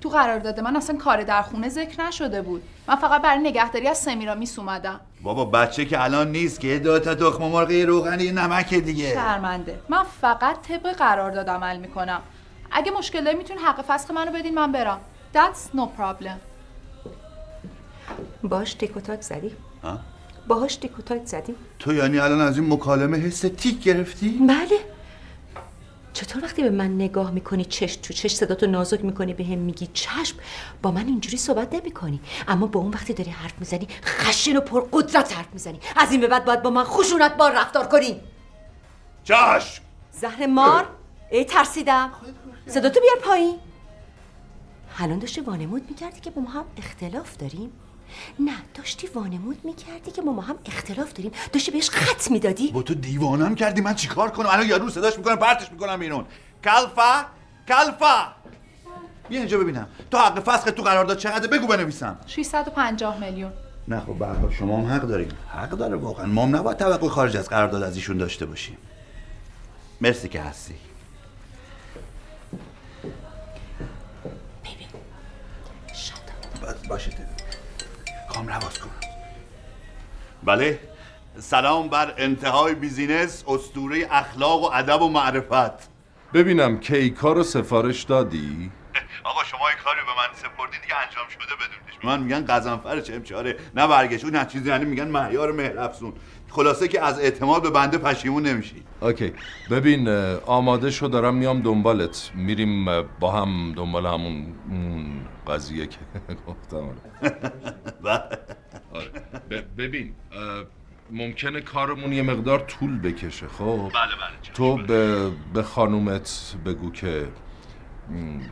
تو 0.00 0.08
قرارداد 0.08 0.60
من 0.60 0.76
اصلا 0.76 0.96
کار 0.96 1.22
در 1.22 1.42
خونه 1.42 1.68
ذکر 1.68 2.04
نشده 2.04 2.42
بود. 2.42 2.62
من 2.88 2.96
فقط 2.96 3.22
برای 3.22 3.38
نگهداری 3.38 3.88
از 3.88 3.98
سمیرامیس 3.98 4.58
اومدم. 4.58 5.00
بابا 5.22 5.44
بچه 5.44 5.84
که 5.84 6.04
الان 6.04 6.32
نیست 6.32 6.60
که 6.60 6.78
دو 6.78 6.98
تا 6.98 7.14
تخم 7.14 7.44
مرغ 7.44 7.70
روغنی 7.70 8.32
نمک 8.32 8.74
دیگه. 8.74 9.14
شرمنده. 9.14 9.80
من 9.88 10.04
فقط 10.20 10.68
طبق 10.68 10.92
قرارداد 10.92 11.48
عمل 11.48 11.76
می‌کنم. 11.76 12.20
اگه 12.70 12.92
مشکل 12.98 13.24
داری 13.24 13.36
می‌تونی 13.36 13.60
حق 13.60 13.84
فسخ 13.88 14.10
منو 14.10 14.32
بدین 14.32 14.54
من 14.54 14.72
برم. 14.72 15.00
That's 15.34 15.76
no 15.78 15.84
problem. 15.98 16.38
باش 18.42 18.74
تیک 18.74 18.96
و 18.96 19.00
تاک 19.00 19.20
زدی؟ 19.22 19.56
ها؟ 19.82 19.98
باهاش 20.48 20.76
تیک 20.76 20.98
و 20.98 21.02
تاک 21.02 21.26
زدی؟ 21.26 21.54
تو 21.78 21.94
یعنی 21.94 22.18
الان 22.18 22.40
از 22.40 22.58
این 22.58 22.72
مکالمه 22.72 23.18
حس 23.18 23.40
تیک 23.40 23.82
گرفتی؟ 23.82 24.28
بله. 24.48 24.78
چطور 26.12 26.44
وقتی 26.44 26.62
به 26.62 26.70
من 26.70 26.94
نگاه 26.94 27.30
می‌کنی 27.30 27.64
چش 27.64 27.96
تو 27.96 28.14
چش 28.14 28.34
صداتو 28.34 28.66
نازک 28.66 29.04
می‌کنی 29.04 29.34
به 29.34 29.44
هم 29.44 29.58
میگی 29.58 29.86
چشم؟ 29.86 30.36
با 30.82 30.90
من 30.90 31.06
اینجوری 31.06 31.36
صحبت 31.36 31.74
نمی 31.74 31.90
کنی 31.90 32.20
اما 32.48 32.66
با 32.66 32.80
اون 32.80 32.90
وقتی 32.90 33.14
داری 33.14 33.30
حرف 33.30 33.54
می‌زنی 33.58 33.88
خشن 34.04 34.56
و 34.56 34.60
پر 34.60 34.84
قدرت 34.92 35.36
حرف 35.36 35.48
می‌زنی. 35.52 35.80
از 35.96 36.12
این 36.12 36.20
به 36.20 36.26
بعد 36.26 36.44
باید 36.44 36.62
با 36.62 36.70
من 36.70 36.84
خشونت 36.84 37.36
بار 37.36 37.52
رفتار 37.52 37.86
کنی. 37.88 38.20
چشم! 39.24 39.82
زهر 40.12 40.46
مار 40.46 40.86
ای 41.30 41.44
ترسیدم. 41.44 42.10
صداتو 42.66 43.00
بیار 43.00 43.16
پایین. 43.22 43.58
الان 45.00 45.18
داشتی 45.18 45.40
وانمود 45.40 45.90
می‌کردی 45.90 46.20
که 46.20 46.30
با 46.30 46.42
ما 46.42 46.50
هم 46.50 46.64
اختلاف 46.76 47.36
داریم؟ 47.36 47.72
نه 48.40 48.52
داشتی 48.74 49.06
وانمود 49.06 49.64
می‌کردی 49.64 50.10
که 50.10 50.22
ما 50.22 50.32
ما 50.32 50.42
هم 50.42 50.56
اختلاف 50.66 51.12
داریم. 51.12 51.32
داشتی 51.52 51.70
بهش 51.70 51.90
خط 51.90 52.30
می‌دادی؟ 52.30 52.72
با 52.72 52.82
تو 52.82 52.94
دیوانم 52.94 53.54
کردی 53.54 53.80
من 53.80 53.94
چیکار 53.94 54.30
کنم؟ 54.30 54.46
الان 54.46 54.68
یارو 54.68 54.90
صداش 54.90 55.18
می‌کنم 55.18 55.36
پرتش 55.36 55.72
می‌کنم 55.72 55.98
بیرون. 55.98 56.24
کلفا 56.64 57.24
کلفا! 57.68 58.32
بیا 59.28 59.38
اینجا 59.38 59.58
ببینم. 59.58 59.88
تو 60.10 60.18
حق 60.18 60.40
فسخ 60.40 60.70
تو 60.70 60.82
قرارداد 60.82 61.18
چقدر؟ 61.18 61.46
بگو 61.46 61.66
بنویسم. 61.66 62.18
650 62.26 63.18
میلیون. 63.20 63.52
نه 63.88 64.00
خب 64.00 64.14
به 64.14 64.26
هر 64.26 64.34
حال 64.34 64.50
شما 64.50 64.78
هم 64.78 64.86
حق 64.86 65.02
داریم. 65.02 65.28
حق 65.48 65.70
داره 65.70 65.96
واقعا. 65.96 66.26
ما 66.26 66.42
هم 66.42 66.56
نباید 66.56 66.76
توقع 66.78 67.08
خارج 67.08 67.36
از 67.36 67.48
قرارداد 67.48 67.82
از 67.82 67.96
ایشون 67.96 68.18
داشته 68.18 68.46
باشیم. 68.46 68.76
مرسی 70.00 70.28
که 70.28 70.40
هستی. 70.40 70.74
باشه 76.88 77.10
کام 78.34 78.48
رواز 78.48 78.78
کن. 78.78 78.90
بله. 80.42 80.78
سلام 81.38 81.88
بر 81.88 82.14
انتهای 82.18 82.74
business 82.74 83.44
اسطوره 83.48 84.06
اخلاق 84.10 84.62
و 84.62 84.70
ادب 84.72 85.02
و 85.02 85.08
معرفت. 85.08 85.88
ببینم 86.34 86.80
کیکا 86.80 87.32
رو 87.32 87.42
سفارش 87.42 88.02
دادی؟ 88.02 88.70
آقا 89.24 89.44
شما 89.44 89.68
این 89.68 89.78
کاری 89.84 90.00
به 90.00 90.06
من 90.06 90.34
سپردی 90.34 90.78
دیگه 90.82 90.94
انجام 90.96 91.28
شده 91.28 91.54
بدونیش 91.54 92.04
من 92.04 92.20
میگن 92.20 92.44
قزنفر 92.54 93.00
چمچاره 93.00 93.56
نه 93.74 93.86
برگشت 93.86 94.24
اون 94.24 94.36
نه 94.36 94.44
چیزی. 94.44 94.68
یعنی 94.68 94.84
میگن 94.84 95.08
مهیار 95.08 95.52
مهرفسون 95.52 96.12
خلاصه 96.50 96.88
که 96.88 97.02
از 97.02 97.20
اعتماد 97.20 97.62
به 97.62 97.70
بنده 97.70 97.98
پشیمون 97.98 98.42
نمیشی. 98.46 98.82
اوکی. 99.02 99.32
ببین 99.70 100.08
آماده 100.46 100.90
شو 100.90 101.06
دارم 101.06 101.34
میام 101.34 101.60
دنبالت. 101.62 102.30
میریم 102.34 103.02
با 103.20 103.32
هم 103.32 103.72
دنبال 103.72 104.06
همون 104.06 104.46
اون 104.70 105.06
قضیه 105.48 105.86
که 105.86 105.98
گفتم. 106.48 106.76
آره. 108.94 109.10
ب- 109.50 109.64
ببین 109.82 110.14
ممکنه 111.10 111.60
کارمون 111.60 112.12
یه 112.12 112.22
مقدار 112.22 112.58
طول 112.58 112.98
بکشه 112.98 113.48
خب؟ 113.48 113.64
بله 113.64 113.90
بله 113.92 114.52
تو 114.54 114.76
به, 114.76 115.30
به 115.54 115.62
خانومت 115.62 116.54
بگو 116.66 116.90
که 116.90 117.28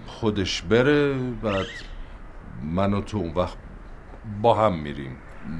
خودش 0.06 0.62
بره 0.62 1.14
بعد 1.42 1.66
من 2.62 2.94
و 2.94 3.00
تو 3.00 3.18
اون 3.18 3.34
وقت 3.34 3.56
با 4.42 4.54
هم 4.54 4.78
میریم. 4.78 5.16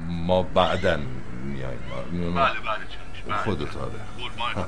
ما 0.09 0.43
بعدا 0.43 0.99
میایم. 1.43 1.79
بله 2.11 2.33
بله 2.33 2.85
چشم 2.89 3.27
بله. 3.27 3.37
خودت 3.37 3.77
آره. 3.77 3.91
قربان 4.17 4.67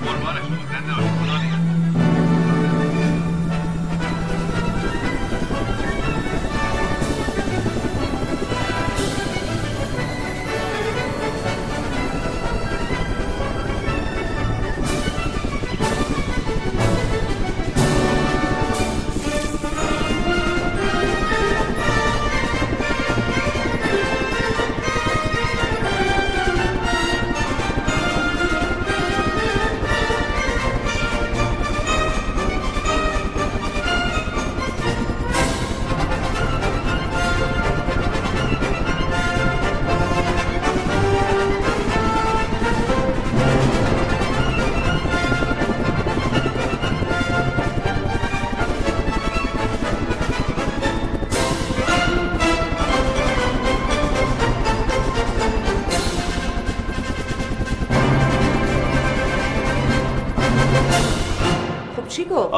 قربانشون 0.00 0.58
زنده 0.70 0.94
باشی 0.94 1.08
خدا 1.08 1.79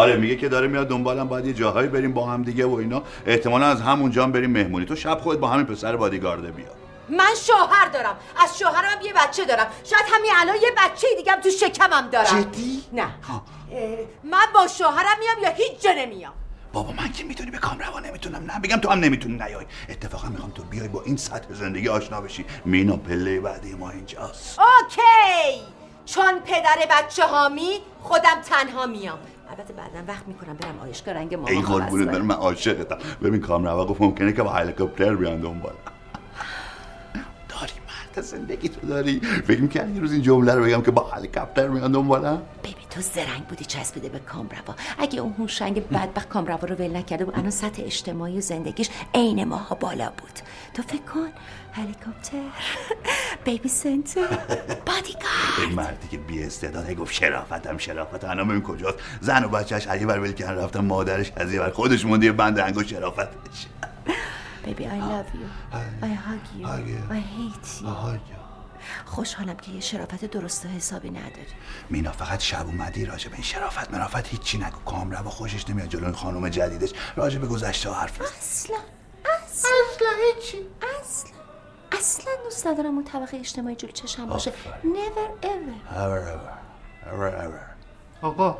آره 0.02 0.16
میگه 0.16 0.36
که 0.36 0.48
داره 0.48 0.68
میاد 0.68 0.88
دنبالم 0.88 1.28
باید 1.28 1.46
یه 1.46 1.52
جاهایی 1.52 1.88
بریم 1.88 2.12
با 2.12 2.26
هم 2.26 2.42
دیگه 2.42 2.66
و 2.66 2.74
اینا. 2.74 3.02
احتمالا 3.26 3.66
از 3.66 3.80
همونجا 3.80 4.22
هم 4.22 4.32
بریم 4.32 4.50
مهمونی. 4.50 4.86
تو 4.86 4.96
شب 4.96 5.18
خودت 5.18 5.40
با 5.40 5.48
همین 5.48 5.66
پسر 5.66 5.96
بادیگارده 5.96 6.50
بیا. 6.50 6.66
من 7.08 7.34
شوهر 7.46 7.88
دارم. 7.88 8.16
از 8.44 8.58
شوهرم 8.58 9.02
یه 9.04 9.12
بچه 9.12 9.44
دارم. 9.44 9.66
شاید 9.84 10.04
همین 10.12 10.30
الان 10.36 10.56
یه 10.56 10.70
بچه 10.78 11.06
دیگه 11.16 11.32
هم 11.32 11.40
تو 11.40 11.50
شکمم 11.50 12.08
دارم. 12.12 12.42
جدی؟ 12.42 12.84
نه. 12.92 13.06
من 14.24 14.46
با 14.54 14.66
شوهرم 14.66 15.18
میام 15.20 15.36
یا 15.42 15.50
هیچ 15.50 15.82
جا 15.82 15.90
نمیام؟ 15.96 16.32
بابا 16.72 16.92
من 16.92 17.12
که 17.12 17.24
می‌تونی 17.24 17.50
به 17.50 17.58
کامروا 17.58 18.00
نمی‌تونم. 18.00 18.44
نه 18.50 18.60
بگم 18.60 18.76
تو 18.76 18.90
هم 18.90 18.98
نمی‌تونی 19.00 19.34
نیای. 19.34 19.66
اتفاقا 19.88 20.28
می‌خوام 20.28 20.50
تو 20.50 20.62
بیای 20.62 20.88
با 20.88 21.02
این 21.02 21.16
سطح 21.16 21.54
زندگی 21.54 21.88
آشنا 21.88 22.20
بشی. 22.20 22.44
مینا 22.64 22.96
پله 22.96 23.40
بعدی 23.40 23.74
ما 23.74 23.90
اینجاست. 23.90 24.58
اوکی. 24.58 25.62
چون 26.06 26.40
پدر 26.40 26.86
بچه 26.90 27.26
هامی 27.26 27.80
خودم 28.02 28.40
تنها 28.48 28.86
میام. 28.86 29.18
البته 29.52 29.72
بعدا 29.72 30.04
وقت 30.08 30.28
می‌کنم 30.28 30.56
برم 30.56 30.78
آیشگاه 30.82 31.14
رنگ 31.14 31.34
مامان 31.34 31.52
ای 31.52 31.62
قربونت 31.62 32.08
برم 32.08 32.26
من 32.26 32.34
عاشقتم. 32.34 32.98
ببین 33.22 33.40
کامروا 33.40 33.86
گفت 33.86 34.00
ممکنه 34.00 34.32
که 34.32 34.42
با 34.42 34.50
هلیکوپتر 34.50 35.14
بیان 35.14 35.40
دنبال. 35.40 35.72
داری 37.48 37.72
مرد 37.88 38.24
زندگی 38.24 38.68
تو 38.68 38.86
داری. 38.86 39.20
فکر 39.20 39.60
می‌کردی 39.60 39.92
یه 39.92 40.00
روز 40.00 40.12
این 40.12 40.22
جمله 40.22 40.54
رو 40.54 40.64
بگم 40.64 40.82
که 40.82 40.90
با 40.90 41.02
هلیکوپتر 41.02 41.68
میان 41.68 41.92
دنبالم 41.92 42.42
بیبی 42.62 42.82
تو 42.90 43.00
زرنگ 43.00 43.46
بودی 43.48 43.64
چسبیده 43.64 44.08
به 44.08 44.18
کامروا 44.18 44.74
اگه 44.98 45.20
اون 45.20 45.34
هوشنگ 45.38 45.88
بدبخت 45.88 46.28
کامروا 46.28 46.68
رو 46.68 46.74
ول 46.74 46.96
نکرده 46.96 47.24
بود 47.24 47.34
الان 47.38 47.50
سطح 47.50 47.82
اجتماعی 47.84 48.38
و 48.38 48.40
زندگیش 48.40 48.90
عین 49.14 49.44
ماها 49.44 49.74
بالا 49.74 50.12
بود. 50.18 50.38
تو 50.74 50.82
فکر 50.82 51.02
کن 51.02 51.28
هلیکوپتر. 51.72 52.38
بیبی 53.44 53.68
سنتر. 53.68 54.20
بادیگارد. 54.86 55.60
این 55.60 55.74
مردی 55.74 56.08
که 56.08 56.18
بی 56.18 56.42
استعداد 56.44 56.94
گفت 56.94 57.12
شرافتم 57.14 57.78
شرافت 57.78 58.24
الان 58.24 58.48
ببین 58.48 58.62
کجاست. 58.62 58.98
زن 59.20 59.44
و 59.44 59.48
بچهش 59.48 59.86
علی 59.86 60.06
بر 60.06 60.18
ول 60.18 60.32
کردن 60.32 60.62
رفتن 60.64 60.80
مادرش 60.80 61.32
از 61.36 61.52
یه 61.52 61.60
بر 61.60 61.70
خودش 61.70 62.04
مونده 62.04 62.26
یه 62.26 62.32
بند 62.32 62.58
انگشت 62.58 62.88
شرافتش. 62.88 63.66
Baby, 64.66 64.84
I 64.96 64.98
love 65.12 65.30
you. 65.38 65.46
I 66.10 66.12
hug 66.26 66.44
you. 66.58 66.64
I 67.10 67.20
hate 67.36 67.82
you. 67.82 68.42
خوشحالم 69.04 69.56
که 69.56 69.72
یه 69.72 69.80
شرافت 69.80 70.24
درست 70.24 70.66
و 70.66 70.68
حسابی 70.68 71.10
نداری. 71.10 71.46
مینا 71.90 72.12
فقط 72.12 72.40
شب 72.40 72.66
اومدی 72.66 73.04
راجع 73.04 73.28
به 73.28 73.34
این 73.34 73.42
شرافت. 73.42 73.90
مرافت 73.90 74.28
هیچی 74.28 74.58
نگو. 74.58 74.78
کامرا 74.86 75.22
و 75.22 75.28
خوشش 75.28 75.68
نمیاد. 75.68 75.88
جلوی 75.88 76.04
این 76.04 76.14
خانم 76.14 76.48
جدیدش. 76.48 76.92
راجع 77.16 77.38
به 77.38 77.46
گذشته 77.46 77.92
حرف 77.92 78.20
بزن. 78.20 78.30
اصلا. 78.38 78.76
اصلا 79.44 80.08
هیچی. 80.36 80.58
اصلا. 81.00 81.41
اصلا 81.98 82.32
دوست 82.44 82.66
ندارم 82.66 82.94
اون 82.94 83.04
طبقه 83.04 83.36
اجتماعی 83.36 83.76
جلوی 83.76 83.92
چشم 83.92 84.26
باشه. 84.26 84.52
never 84.82 85.44
ever. 85.46 85.94
Ever 85.94 86.22
ever. 86.34 86.52
Ever 87.06 87.32
ever. 87.44 87.62
آقا 88.22 88.58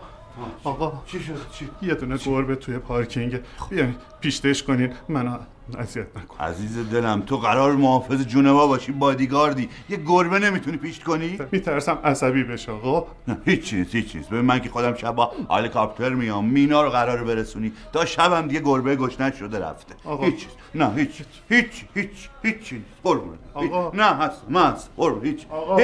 آقا 0.64 0.92
چی 1.06 1.20
شد؟ 1.20 1.50
چی؟ 1.52 1.68
یه 1.82 1.94
دونه 1.94 2.16
گربه 2.26 2.56
توی 2.56 2.78
پارکینگ. 2.78 3.40
بیاین 3.70 3.94
پیشتش 4.20 4.62
کنین. 4.62 4.92
منو 5.08 5.38
اذیت 5.78 6.16
نکن. 6.16 6.44
عزیز 6.44 6.90
دلم 6.90 7.20
تو 7.20 7.36
قرار 7.36 7.72
محافظ 7.72 8.26
جونوا 8.26 8.66
باشی 8.66 8.92
بادیگاردی. 8.92 9.68
یه 9.88 9.96
گربه 10.06 10.38
نمی‌تونی 10.38 10.76
پیشت 10.76 11.02
کنی؟ 11.02 11.38
میترسم 11.52 11.98
عصبی 12.04 12.44
بشه 12.44 12.72
آقا. 12.72 13.06
نه 13.28 13.38
هیچ 13.44 13.64
چیز 13.64 13.94
هیچ 13.94 14.12
چیز. 14.12 14.26
ببین 14.26 14.40
من 14.40 14.60
که 14.60 14.68
خودم 14.70 14.94
شب 14.94 15.14
با 15.14 15.32
هلیکاپتر 15.50 16.08
میام. 16.08 16.44
مینا 16.44 16.82
رو 16.82 16.90
قراره 16.90 17.24
برسونی. 17.24 17.72
تا 17.92 18.04
شبم 18.04 18.48
دیگه 18.48 18.60
گربه 18.60 18.96
گشنه 18.96 19.36
شده 19.36 19.58
رفته. 19.58 19.94
آقا. 20.04 20.24
هیچ 20.24 20.36
چیز. 20.36 20.50
نه 20.74 20.94
هیچ 20.96 21.22
هیچ 21.48 21.84
هیچ 21.94 22.28
هیچ 22.42 22.60
چیز. 22.62 22.80
قربونه 23.04 23.38
آقا. 23.54 23.90
نه 23.94 24.04
هست 24.04 24.42
من 24.48 24.72
هست. 24.72 24.90
قربونه 24.96 25.28
هیچ. 25.28 25.46
آقا. 25.50 25.80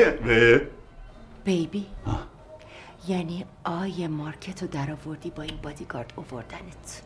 بیبی. 1.44 1.86
یعنی 3.08 3.44
آی 3.64 4.06
مارکت 4.06 4.62
رو 4.62 4.68
در 4.68 4.92
آوردی 4.92 5.30
با 5.30 5.42
این 5.42 5.56
بادیگارد 5.62 6.12
اووردنت. 6.16 7.02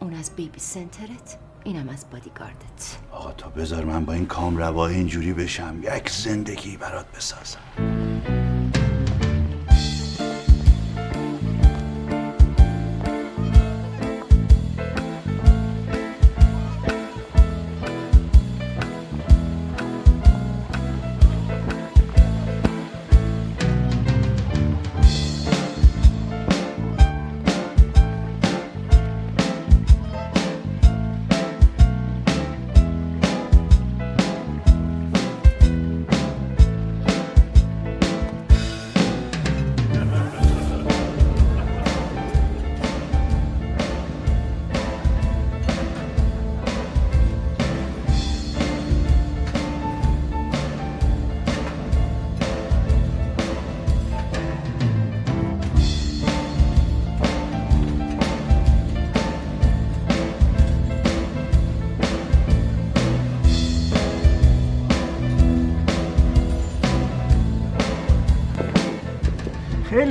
اون 0.00 0.14
از 0.14 0.36
بیبی 0.36 0.60
سنترت 0.60 1.38
اینم 1.64 1.88
از 1.88 2.06
بادیگاردت. 2.10 2.96
آقا 3.12 3.32
تا 3.32 3.48
بذار 3.48 3.84
من 3.84 4.04
با 4.04 4.12
این 4.12 4.26
کام 4.26 4.56
روای 4.56 4.94
اینجوری 4.94 5.32
بشم 5.32 5.80
یک 5.82 6.10
زندگی 6.10 6.76
برات 6.76 7.06
بسازم. 7.16 8.49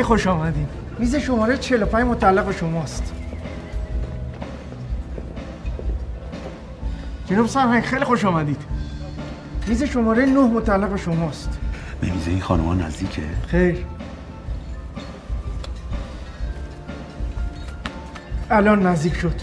خوش 0.10 0.28
آمدین. 0.28 0.68
میز 1.00 1.16
شماره 1.16 1.58
45 1.58 2.06
متعلق 2.06 2.46
به 2.46 2.54
شماست. 2.54 3.14
جناب 7.28 7.48
سرهنگ 7.48 7.84
خیلی 7.84 8.06
خوش 8.06 8.26
آمدید. 8.26 8.62
میز 9.68 9.84
شماره 9.84 10.26
9 10.26 10.40
متعلق 10.40 10.90
به 10.90 10.98
شماست. 10.98 11.60
به 12.02 12.12
میزه 12.12 12.32
این 12.32 12.42
خانوما 12.42 12.74
نزدیکه؟ 12.74 13.22
خیر. 13.48 13.86
الان 18.50 18.86
نزدیک 18.88 19.16
شد. 19.16 19.36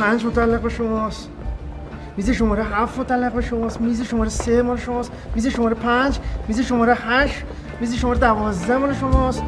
پنج 0.00 0.24
متعلق 0.24 0.60
به 0.60 0.68
شماست. 0.68 1.28
میز 2.16 2.30
شماره 2.30 2.64
هفت 2.64 2.98
متعلق 2.98 3.32
به 3.32 3.42
شماست. 3.42 3.80
میز 3.80 4.02
شماره 4.02 4.28
سه 4.28 4.62
مال 4.62 4.76
شماست. 4.76 5.12
میز 5.34 5.46
شماره 5.46 5.74
پنج. 5.74 6.18
میز 6.48 6.60
شماره 6.60 6.94
هشت. 6.94 7.42
میز 7.80 7.94
شماره 7.94 8.18
دوازده 8.18 8.76
مال 8.76 8.94
شماست. 8.94 9.42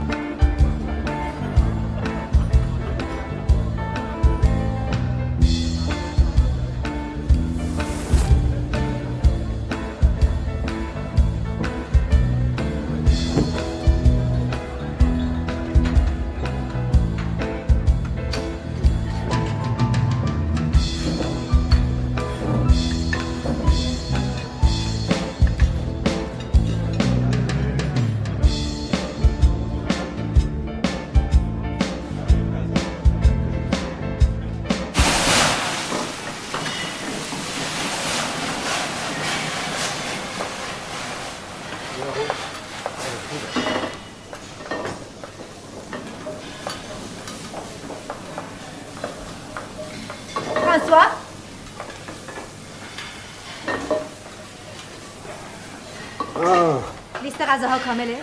لیست 57.91 57.91
غذاها 57.91 57.91
کامله 57.91 58.17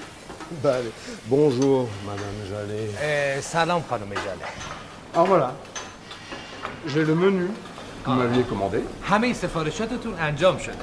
بله 0.62 0.92
بونجور 1.30 1.88
مدام 2.06 2.48
جاله 2.50 3.40
سلام 3.40 3.82
خانم 3.90 4.10
جاله 4.14 4.46
Ah 5.16 5.22
voilà. 5.22 5.52
J'ai 6.88 7.04
le 7.04 7.14
menu 7.14 7.46
que 8.04 8.10
vous 8.10 8.16
m'aviez 8.16 8.42
commandé. 8.44 8.82
همه 9.10 9.32
سفارشاتتون 9.32 10.14
انجام 10.14 10.58
شده 10.58 10.74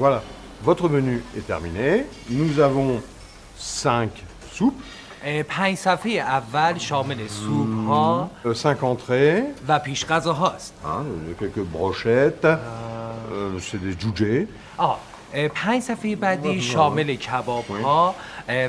Voilà. 0.00 0.20
Votre 0.64 0.88
menu 0.88 1.22
est 1.36 1.46
terminé. 1.46 2.06
Nous 2.30 2.58
avons 2.60 3.02
5 3.58 4.08
soupes, 4.58 4.82
اه، 5.24 5.42
پنج 5.42 5.76
صفحه 5.76 6.20
اول 6.20 6.78
شامل 6.80 7.28
سوپ 7.28 7.88
ها 7.88 8.30
euh, 8.44 8.52
5 8.52 8.82
entrées, 8.82 9.42
و 9.68 9.78
پیش 9.78 10.04
غذاهاست 10.04 10.72
hein, 10.84 10.88
euh, 10.88 11.34
quelques 11.40 11.64
brochettes, 11.76 12.44
euh, 12.44 13.58
c'est 13.60 13.80
des 13.80 13.92
jujés, 14.04 14.46
آه 14.78 14.82
اه، 14.82 14.96
پنج 15.33 15.81
صفحه 15.81 16.15
بعدی 16.15 16.61
شامل 16.61 17.15
کباب 17.15 17.65
ها 17.83 18.15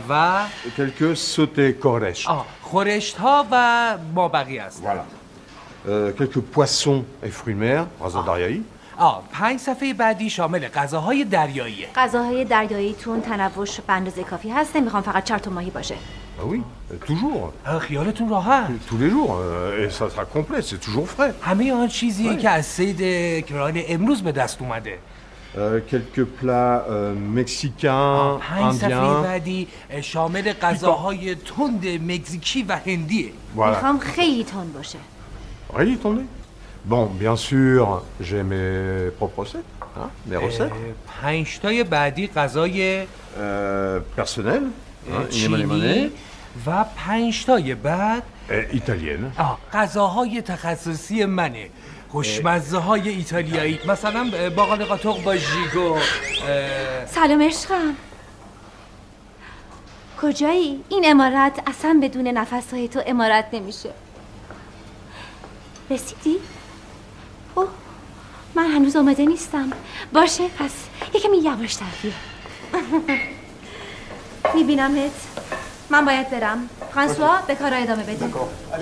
و 0.09 0.41
quelques 0.77 1.19
sautés. 1.37 2.27
آه 2.27 2.47
خورشت 2.63 3.17
ها 3.17 3.47
و 3.51 3.99
ما 4.15 4.29
بقیه 4.29 4.63
است 4.63 4.83
Voilà. 4.83 5.05
Euh, 5.89 6.13
quelques 6.19 6.41
poissons 6.57 7.05
et 7.25 7.31
fruits 7.31 7.55
de 7.55 7.65
mer. 7.65 7.87
آه 8.99 9.23
پنج 9.33 9.59
صفحه 9.61 9.95
بعدی 9.95 10.31
شامل 10.31 10.69
غذاهای 10.69 11.25
دریاییه 11.25 11.87
غذاهای 11.97 12.45
دریاییتون 12.45 13.21
تنوش 13.23 13.81
به 13.81 13.93
اندازه 13.93 14.23
کافی 14.25 14.51
هست 14.51 14.77
نمی‌خوام 14.77 15.03
فقط 15.03 15.25
چرت 15.25 15.47
و 15.47 15.51
ماهی 15.51 15.71
باشه 15.71 15.95
Ah 16.39 16.43
oui, 16.43 16.61
toujours. 17.07 17.69
خیالتون 17.79 18.29
راحت 18.29 18.69
Tous 18.89 18.99
les 18.99 19.11
jours. 19.11 19.33
et 19.85 19.91
ça 19.91 20.07
sera 20.15 20.25
complet, 20.37 20.63
c'est 20.63 20.81
toujours 20.81 21.09
frais. 21.17 21.33
همه 21.49 21.73
آن 21.73 21.89
چیزیه 21.89 22.37
که 22.37 22.51
از 22.51 22.67
سید 22.67 23.01
کران 23.47 23.83
امروز 23.89 24.23
به 24.23 24.33
دست 24.33 24.63
اومده 24.63 24.99
کلکو 25.91 26.25
پلا 26.25 26.83
مکسیکان 27.35 28.41
اندیان 28.43 29.23
بعدی 29.23 29.69
شامل 30.03 30.53
غذاهای 30.53 31.35
تند 31.35 31.87
مکزیکی 31.87 32.63
و 32.63 32.77
هندی 32.87 33.33
می‌خوام 33.55 33.99
خیلی 33.99 34.45
تند 34.45 34.73
باشه. 34.75 34.99
خیلی 35.77 35.97
تند؟ 35.97 36.29
بون 36.89 37.09
بیان 37.19 37.37
سور 37.37 38.03
جی 38.23 38.43
می 38.43 39.11
پروپوسیت 39.11 39.63
ها 39.97 40.11
می 40.27 40.37
رسیت 40.37 40.71
پنج 41.23 41.59
تا 41.59 41.85
بعدی 41.91 42.27
غذای 42.27 43.07
پرسونل 44.17 44.65
چینی 45.31 46.11
و 46.67 46.85
پنج 46.97 47.45
تا 47.45 47.61
بعد 47.83 48.23
ایتالیان 48.73 49.33
ها 49.39 49.59
غذاهای 49.73 50.43
تخصصی 50.43 51.25
منه. 51.25 51.69
خوشمزه 52.13 52.79
های 52.79 53.09
ایتالیایی. 53.09 53.81
مثلا 53.89 54.31
باقال 54.57 54.85
قاطق 54.85 55.23
با 55.23 55.37
ژیگو 55.37 55.93
اه، 55.95 57.07
سلام 57.07 57.43
عشقم. 57.43 57.95
کجایی؟ 60.23 60.85
این 60.89 61.05
امارت 61.07 61.63
اصلا 61.67 62.01
بدون 62.03 62.27
نفسهای 62.27 62.89
تو 62.89 63.03
امارت 63.07 63.45
نمیشه. 63.53 63.91
رسیدی؟ 65.91 66.37
اوه 67.55 67.69
من 68.55 68.67
هنوز 68.71 68.97
آماده 68.97 69.27
نیستم. 69.27 69.71
باشه 70.13 70.49
پس 70.49 70.73
یکمی 71.15 71.37
یواشتر 71.39 71.85
بیا 72.03 72.13
میبینمت. 74.55 75.11
من 75.91 76.05
باید 76.05 76.31
برم. 76.31 76.69
فرانسوا 76.95 77.39
به 77.47 77.55
کار 77.55 77.75
ادامه 77.75 78.03
بده 78.03 78.27
À 78.73 78.79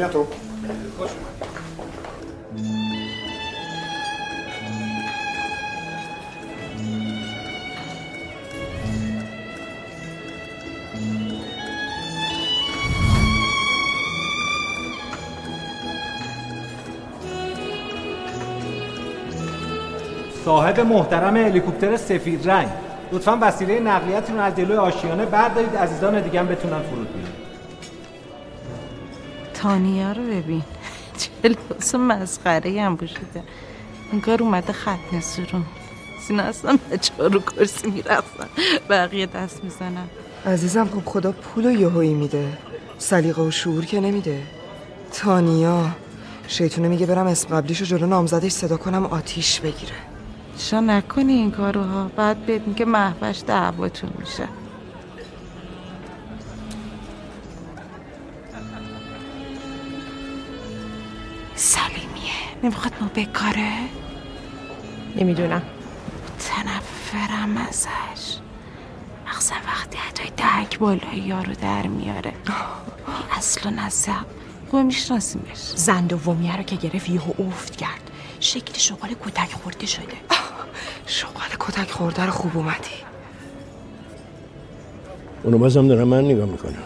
صاحب 20.48 20.80
محترم 20.80 21.37
هلیکوپتر 21.37 21.96
سفید 21.96 22.50
رنگ. 22.50 22.68
لطفا 23.12 23.38
وسیله 23.40 23.80
نقلیتتون 23.80 24.37
رو 24.37 24.42
از 24.42 24.56
جلوی 24.56 24.76
آشیانه 24.76 25.26
بردارید. 25.26 25.76
عزیزان 25.76 26.20
دیگه 26.20 26.40
هم 26.40 26.48
بتونن 26.48 26.82
فرود 26.82 27.08
بیان. 27.12 27.28
تانیا 29.54 30.12
رو 30.12 30.22
ببین. 30.22 30.62
چه 31.18 31.48
لباس 31.48 31.94
مسخره 31.94 32.82
هم 32.82 32.96
پوشیده. 32.96 33.42
انگار 34.12 34.42
اومده 34.42 34.72
ختنه 34.72 35.20
سرون 35.20 35.64
سینا 36.28 36.42
اصلا 36.42 36.78
بچه 36.90 37.12
ها 37.18 37.26
رو 37.26 37.40
کرسی 37.40 37.90
می‌رفتن. 37.90 38.46
بقیه 38.88 39.26
دست 39.26 39.64
می‌زنن. 39.64 40.08
عزیزم 40.46 40.84
خب 40.84 41.02
خدا 41.04 41.32
پول 41.32 41.66
و 41.66 41.70
یهویی 41.70 42.14
میده. 42.14 42.48
سلیقه 42.98 43.42
و 43.42 43.50
شعور 43.50 43.84
که 43.84 44.00
نمیده. 44.00 44.42
تانیا 45.12 45.87
شیطونه 46.46 46.88
میگه 46.88 47.06
برم 47.06 47.26
اسم 47.26 47.56
قبلیشو 47.56 47.84
جلو 47.84 48.06
نامزدش 48.06 48.52
صدا 48.52 48.76
کنم 48.76 49.06
آتیش 49.06 49.61
بگیره. 49.61 49.94
شا 50.59 50.81
نکنی 50.81 51.33
این 51.33 51.51
کارو 51.51 51.83
ها 51.83 52.11
بعد 52.16 52.47
بدین 52.47 52.75
که 52.75 52.85
محوش 52.85 53.42
دعواتون 53.47 54.11
میشه. 54.18 54.49
سلیمیه 61.55 62.33
نمی‌خواد 62.62 62.92
ما 63.01 63.09
بکاره؟ 63.14 63.73
نمی‌دونم. 65.16 65.62
تنفرم 66.38 67.57
ازش. 67.68 68.37
مخصوصا 69.27 69.55
وقتی 69.66 69.99
حتی 69.99 70.31
دهک 70.37 70.79
بالای 70.79 71.18
یارو 71.18 71.53
در 71.53 71.87
میاره. 71.87 72.33
اصلا 73.37 73.71
نزد 73.71 74.27
خب 74.73 74.77
میشناسیمش. 74.77 75.59
زن 75.77 76.07
دومیه 76.07 76.57
رو 76.57 76.62
که 76.62 76.77
گرفت 76.77 77.09
یهو 77.09 77.47
افت 77.47 77.77
کرد. 77.77 78.11
شکل 78.40 78.79
شغال 78.79 79.11
کتک 79.24 79.53
خورده 79.53 79.87
شده. 79.87 80.03
شغال 81.07 81.48
کتک 81.61 81.90
خورده 81.90 82.24
رو 82.24 82.31
خوب 82.31 82.57
اومدی. 82.57 82.98
اونو 85.42 85.59
بازم 85.59 85.88
دارم 85.88 86.09
من 86.09 86.24
نگاه 86.24 86.46
می‌کنم. 86.46 86.83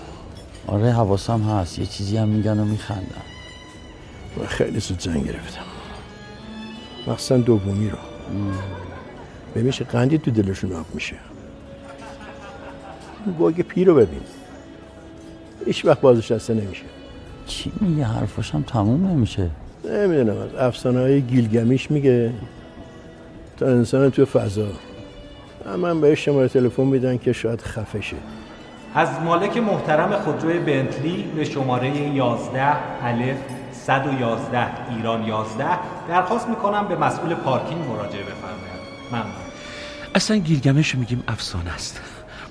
آره 0.66 0.92
حواسم 0.92 1.42
هست. 1.42 1.78
یه 1.78 1.86
چیزی 1.86 2.16
هم 2.16 2.28
میگن 2.28 2.60
و 2.60 2.64
میخندن. 2.64 3.22
من 4.36 4.46
خیلی 4.46 4.80
زود 4.80 5.00
زنگ 5.00 5.26
گرفتم. 5.26 5.64
مخصوصا 7.06 7.36
دومی 7.36 7.90
رو. 7.90 7.98
ببینش 9.54 9.82
قندی 9.82 10.18
تو 10.18 10.30
دلشون 10.30 10.72
آب 10.72 10.86
میشه. 10.94 11.16
باگ 13.38 13.60
پی 13.60 13.84
رو 13.84 13.94
ببین. 13.94 14.20
هیچ 15.66 15.84
وقت 15.84 16.00
بازش 16.00 16.32
دسته 16.32 16.54
نمیشه. 16.54 16.84
چی 17.46 17.72
میگه؟ 17.80 18.04
حرفاش 18.04 18.54
هم 18.54 18.62
تموم 18.62 19.06
نمیشه. 19.06 19.50
نمی‌دونم 19.84 20.36
از 20.36 20.54
افسانه 20.54 21.00
های 21.00 21.20
گیلگمیش 21.20 21.90
میگه. 21.90 22.32
تا 23.56 23.66
انسان 23.66 24.10
تو 24.10 24.24
فضا. 24.24 24.66
من 25.78 26.00
بهش 26.00 26.24
شماره 26.24 26.48
تلفن 26.48 26.82
میدن 26.82 27.18
که 27.18 27.32
شاید 27.32 27.60
خفه 27.60 28.00
شه. 28.00 28.16
از 28.94 29.08
مالک 29.24 29.56
محترم 29.56 30.12
خودروی 30.12 30.58
بنتلی 30.58 31.24
به 31.36 31.44
شماره 31.44 31.96
11 31.96 33.04
الف 33.04 33.36
111 33.72 34.66
ایران 34.96 35.22
11 35.22 35.64
درخواست 36.08 36.48
می‌کنم 36.48 36.88
به 36.88 36.96
مسئول 36.96 37.34
پارکینگ 37.34 37.80
مراجعه 37.88 38.22
بفرمایید 38.22 38.82
ممنون. 39.12 39.32
اصلا 40.14 40.36
گیلگمش 40.36 40.94
میگیم 40.94 41.22
افسانه 41.28 41.74
است. 41.74 42.00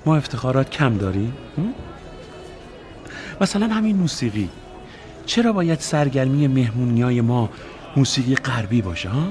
ما 0.06 0.16
افتخارات 0.16 0.70
کم 0.70 0.98
داریم؟ 0.98 1.34
مثلا 3.42 3.68
همین 3.68 3.96
موسیقی. 3.96 4.50
چرا 5.26 5.54
باید 5.54 5.80
سرگرمی 5.80 6.48
مهمونیای 6.48 7.22
ما 7.22 7.50
موسیقی 7.96 8.36
غربی 8.36 8.82
باشه 8.82 9.10
ها؟ 9.10 9.28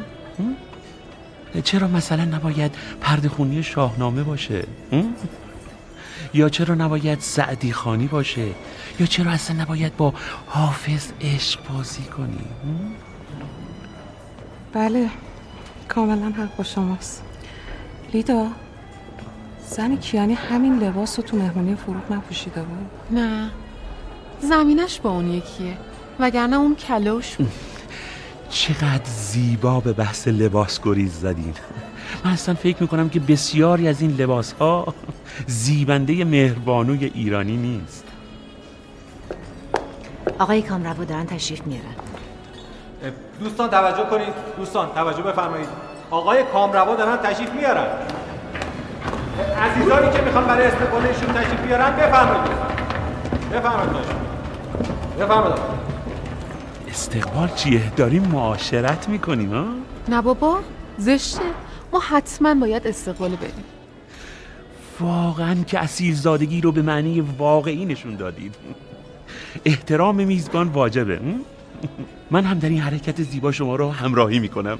چرا 1.64 1.88
مثلا 1.88 2.24
نباید 2.24 2.74
پرده 3.00 3.28
خونی 3.28 3.62
شاهنامه 3.62 4.22
باشه؟ 4.22 4.64
یا 6.34 6.48
چرا 6.48 6.74
نباید 6.74 7.20
سعدی 7.20 7.72
خانی 7.72 8.06
باشه 8.06 8.46
یا 9.00 9.06
چرا 9.06 9.30
اصلا 9.30 9.62
نباید 9.62 9.96
با 9.96 10.14
حافظ 10.46 11.12
عشق 11.20 11.60
بازی 11.72 12.02
کنی؟ 12.02 12.44
بله 14.72 15.08
کاملا 15.88 16.26
حق 16.26 16.56
با 16.56 16.64
شماست 16.64 17.22
لیدا 18.14 18.46
زن 19.68 19.96
کیانی 19.96 20.34
همین 20.34 20.78
لباس 20.78 21.18
رو 21.18 21.24
تو 21.24 21.36
مهمونی 21.36 21.74
فروغ 21.74 22.12
نپوشیده 22.12 22.62
بود 22.62 23.18
نه 23.18 23.50
زمینش 24.40 25.00
با 25.00 25.10
اون 25.10 25.30
یکیه 25.30 25.76
وگرنه 26.20 26.56
اون 26.56 26.76
کلوش 26.76 27.36
بود. 27.36 27.52
چقدر 28.50 29.04
زیبا 29.04 29.80
به 29.80 29.92
بحث 29.92 30.28
لباس 30.28 30.80
گریز 30.82 31.12
زدین. 31.20 31.54
من 32.24 32.30
اصلا 32.30 32.54
فکر 32.54 32.76
می‌کنم 32.80 33.08
که 33.08 33.20
بسیاری 33.20 33.88
از 33.88 34.00
این 34.00 34.10
لباس 34.10 34.52
ها 34.52 34.94
زیبنده 35.46 36.24
مهربانوی 36.24 37.04
ایرانی 37.14 37.56
نیست. 37.56 38.04
آقای 40.38 40.62
کامربا 40.62 41.04
دارن 41.04 41.26
تشریف 41.26 41.62
میارن. 41.66 41.94
دوستان 43.40 43.70
توجه 43.70 44.10
کنید. 44.10 44.34
دوستان 44.56 44.88
توجه 44.94 45.22
بفرمایید. 45.22 45.68
آقای 46.10 46.42
کامروا 46.52 46.96
دارن 46.96 47.16
تشریف 47.16 47.50
میارن. 47.52 47.86
عزیزانی 49.58 50.10
که 50.16 50.22
می‌خوان 50.22 50.44
برای 50.44 50.66
استقبال 50.66 51.06
ایشون 51.06 51.32
تشریف 51.34 51.60
بیارن 51.60 51.96
بفرمایید. 51.96 52.52
بفرمایید. 53.52 54.19
بفرمایید. 55.20 55.58
استقبال 56.88 57.48
چیه؟ 57.48 57.92
داریم 57.96 58.22
معاشرت 58.22 59.08
می‌کنیم 59.08 59.50
ها؟ 59.50 59.66
نه 60.08 60.22
بابا 60.22 60.58
زشته. 60.98 61.42
ما 61.92 62.00
حتما 62.00 62.54
باید 62.54 62.86
استقبال 62.86 63.30
بدیم 63.30 63.64
واقعا 65.00 65.56
که 65.66 65.78
اصیلزادگی 65.78 66.60
رو 66.60 66.72
به 66.72 66.82
معنی 66.82 67.20
واقعی 67.20 67.84
نشون 67.84 68.16
دادید. 68.16 68.54
احترام 69.64 70.16
میزبان 70.16 70.68
واجبه? 70.68 71.20
من 72.30 72.44
هم 72.44 72.58
در 72.58 72.68
این 72.68 72.80
حرکت 72.80 73.22
زیبا 73.22 73.52
شما 73.52 73.76
رو 73.76 73.90
همراهی 73.90 74.38
می‌کنم. 74.38 74.78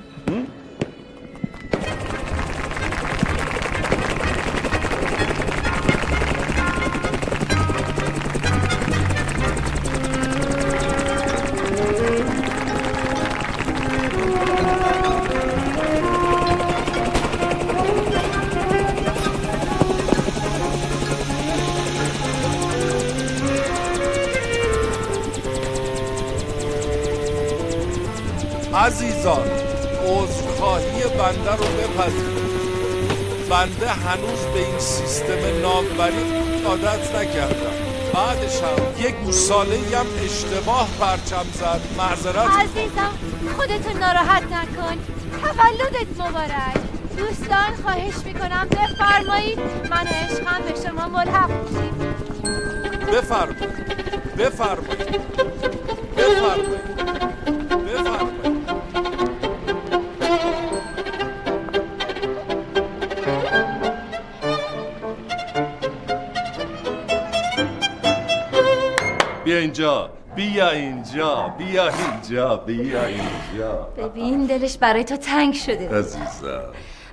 عزیزان 29.21 29.49
عذرخواهی 30.07 31.03
بنده 31.03 31.57
رو 31.57 31.65
بپذیرید 31.65 32.51
بنده 33.51 33.89
هنوز 33.89 34.41
به 34.55 34.59
این 34.59 34.79
سیستم 34.79 35.61
نامبری 35.63 36.25
عادت 36.67 37.15
نکردم. 37.15 37.73
بعدش 38.15 38.57
هم 38.63 39.07
یک 39.09 39.15
گوساله 39.15 39.77
هم 39.77 40.07
اشتباه 40.25 40.89
پرچم 41.01 41.47
زد. 41.53 41.81
معذرت 41.99 42.37
عزیزم 42.37 43.13
خودتو 43.57 43.99
ناراحت 43.99 44.43
نکن. 44.43 44.97
تولدت 45.43 46.11
مبارک. 46.19 46.77
دوستان 47.17 47.77
خواهش 47.83 48.15
می‌کنم 48.25 48.69
بفرمایید. 48.71 49.59
من 49.91 50.07
و 50.07 50.11
عشقم 50.11 50.63
به 50.69 50.89
شما 50.89 51.09
ملحق 51.09 51.51
بفرمایید 53.13 53.67
بفرمایید. 54.39 54.39
بفرمایید. 54.39 55.21
بفرمایید. 56.17 57.10
اینجا 69.71 70.11
بیا 70.37 70.71
اینجا 70.71 71.55
بیا 71.59 71.89
اینجا 71.89 72.57
بیا 72.57 73.05
اینجا. 73.05 73.73
ببین 73.97 74.47
دلش 74.47 74.79
برای 74.79 75.05
تو 75.05 75.17
تنگ 75.17 75.55
شده. 75.55 75.99
عزیزم. 75.99 76.63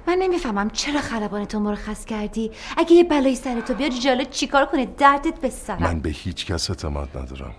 من 0.07 0.17
نمی‌فهمم 0.19 0.69
چرا 0.69 1.01
خلبان 1.01 1.45
تو 1.45 1.59
مرخص 1.59 2.05
کردی. 2.05 2.51
اگه 2.77 2.91
یه 2.91 3.03
بلایی 3.03 3.35
سر 3.35 3.61
تو 3.61 3.73
بیاد 3.73 3.91
جاله 3.91 4.25
چیکار 4.25 4.65
کنه؟ 4.65 4.85
دردت 4.85 5.39
به 5.39 5.49
سرم. 5.49 5.83
من 5.83 5.99
به 5.99 6.09
هیچ 6.09 6.45
کس 6.45 6.69
اعتماد 6.69 7.17
ندارم. 7.17 7.53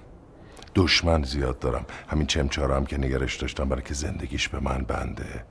دشمن 0.74 1.22
زیاد 1.22 1.58
دارم. 1.58 1.84
همین 2.08 2.26
چمچارم 2.26 2.76
هم 2.76 2.86
که 2.86 2.98
نگرش 2.98 3.36
داشتم 3.36 3.68
برای 3.68 3.82
که 3.82 3.94
زندگیش 3.94 4.48
به 4.48 4.60
من 4.60 4.84
بنده. 4.88 5.44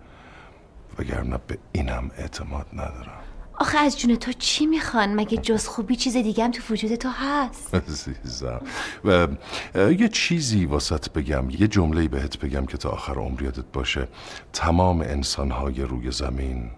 وگرنه 0.99 1.39
به 1.47 1.57
اینم 1.71 2.11
اعتماد 2.17 2.65
ندارم. 2.73 3.16
آخه 3.59 3.77
از 3.77 3.99
جون 3.99 4.15
تو 4.15 4.33
چی 4.33 4.65
می‌خوان؟ 4.65 5.15
مگه 5.15 5.37
جز 5.37 5.67
خوبی 5.67 5.95
چیز 5.95 6.17
دیگه 6.17 6.43
هم 6.43 6.51
تو 6.51 6.73
وجود 6.73 6.95
تو 6.95 7.09
هست؟ 7.09 7.75
عزیزم. 7.89 8.61
و 9.05 9.27
یه 9.75 10.09
چیزی 10.09 10.65
واسط 10.65 11.09
بگم 11.09 11.49
یه 11.49 11.67
جمله 11.67 12.07
بهت 12.07 12.39
بگم 12.39 12.65
که 12.65 12.77
تا 12.77 12.89
آخر 12.89 13.13
عمر 13.13 13.41
یادت 13.41 13.65
باشه. 13.73 14.07
تمام 14.53 15.01
انسانهای 15.01 15.81
روی 15.81 16.11
زمین 16.11 16.71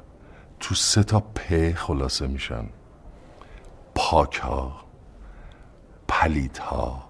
تو 0.59 0.75
سه 0.75 1.03
تا 1.03 1.19
پ 1.19 1.73
خلاصه 1.75 2.27
میشن. 2.27 2.65
پاک 3.95 4.35
ها 4.35 4.81
پلید 6.07 6.57
ها 6.57 7.09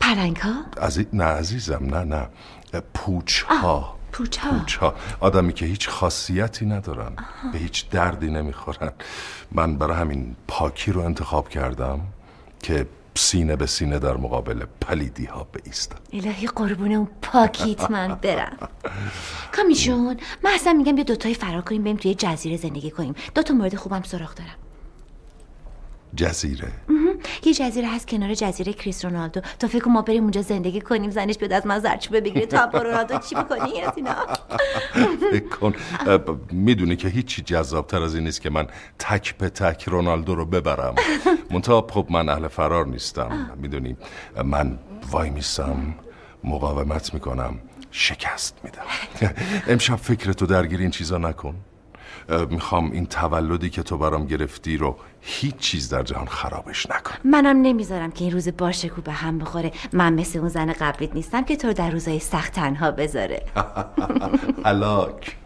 پلنگ 0.00 0.36
ها 0.36 0.64
عزی... 0.82 1.06
نه 1.12 1.24
عزیزم 1.24 1.84
نه 1.84 2.04
نه. 2.04 2.28
پوچ 2.94 3.42
ها 3.42 3.97
پوچ 4.18 4.38
ها 4.38 4.58
پوچ 4.58 4.76
ها 4.76 4.94
آدمی 5.20 5.52
که 5.52 5.66
هیچ 5.66 5.88
خاصیتی 5.88 6.66
ندارن. 6.66 7.12
به 7.52 7.58
هیچ 7.58 7.90
دردی 7.90 8.30
نمی‌خورن. 8.30 8.92
من 9.52 9.76
برای 9.76 9.96
همین 9.96 10.36
پاکی 10.48 10.92
رو 10.92 11.00
انتخاب 11.00 11.48
کردم 11.48 12.00
که 12.62 12.86
سینه 13.14 13.56
به 13.56 13.66
سینه 13.66 13.98
در 13.98 14.16
مقابل 14.16 14.64
پلیدی 14.80 15.24
ها 15.24 15.46
بیستم. 15.52 15.96
الهی 16.12 16.46
قربون 16.46 16.92
اون 16.92 17.08
پاکیت 17.22 17.90
من 17.90 18.14
برم. 18.14 18.68
کامی 19.56 19.74
جون 19.74 20.16
من 20.44 20.50
اصلا 20.50 20.72
میگم 20.72 20.94
بیا 20.94 21.04
دوتایی 21.04 21.34
فرار 21.34 21.62
کنیم 21.62 21.82
بریم 21.82 21.96
توی 21.96 22.14
جزیره 22.14 22.56
زندگی 22.56 22.90
کنیم. 22.90 23.14
دو 23.34 23.42
تا 23.42 23.54
مورد 23.54 23.74
خوبم 23.74 24.02
سراغ 24.02 24.34
دارم. 24.34 24.56
جزیره. 26.16 26.68
یه 27.44 27.54
جزیره 27.54 27.88
هست 27.88 28.08
کنار 28.08 28.34
جزیره 28.34 28.72
کریس 28.72 29.04
رونالدو. 29.04 29.40
تا 29.58 29.68
فکر 29.68 29.88
ما 29.88 30.02
بریم 30.02 30.22
اونجا 30.22 30.42
زندگی 30.42 30.80
کنیم 30.80 31.10
زنش 31.10 31.38
بیاد 31.38 31.52
از 31.52 31.66
من 31.66 31.78
زرچوبه 31.78 32.20
بگیره. 32.20 32.46
تا 32.46 32.66
با 32.66 32.82
رونالدو 32.82 33.18
چی 33.18 33.36
از 33.36 33.92
اینا 33.96 34.14
فکر 35.32 35.48
کن. 35.48 35.74
می‌دونی 36.52 36.96
که 36.96 37.08
هیچی 37.08 37.42
جذابتر 37.42 38.02
از 38.02 38.14
این 38.14 38.24
نیست 38.24 38.40
که 38.40 38.50
من 38.50 38.66
تک 38.98 39.36
به 39.38 39.48
تک 39.50 39.84
رونالدو 39.84 40.34
رو 40.34 40.46
ببرم. 40.46 40.94
منتها 41.50 41.86
خب 41.90 42.06
من 42.10 42.28
اهل 42.28 42.48
فرار 42.48 42.86
نیستم. 42.86 43.50
می‌دونی 43.56 43.96
من 44.44 44.78
وای 45.10 45.30
میستم 45.30 45.94
مقاومت 46.44 47.14
می‌کنم 47.14 47.58
شکست 47.90 48.58
میدم. 48.64 48.82
امشب 49.72 49.96
فکرتو 49.96 50.46
درگیر 50.46 50.80
این 50.80 50.90
چیزا 50.90 51.18
نکن. 51.18 51.54
می‌خوام 52.50 52.90
این 52.90 53.06
تولدی 53.06 53.70
که 53.70 53.82
تو 53.82 53.98
برام 53.98 54.26
گرفتی 54.26 54.76
رو 54.76 54.96
هیچ 55.20 55.56
چیز 55.56 55.88
در 55.88 56.02
جهان 56.02 56.26
خرابش 56.26 56.86
نکن 56.90 57.14
منم 57.24 57.62
نمی‌ذارم 57.62 58.10
که 58.10 58.24
این 58.24 58.32
روز 58.32 58.48
باشکو 58.56 59.02
به 59.02 59.12
هم 59.12 59.38
بخوره. 59.38 59.72
من 59.92 60.12
مثل 60.12 60.38
اون 60.38 60.48
زن 60.48 60.72
قبلیت 60.72 61.14
نیستم 61.14 61.44
که 61.44 61.56
تو 61.56 61.68
رو 61.68 61.74
در 61.74 61.90
روزای 61.90 62.18
سخت 62.18 62.52
تنها 62.52 62.90
بذاره. 62.90 63.42
هلاک 64.64 65.36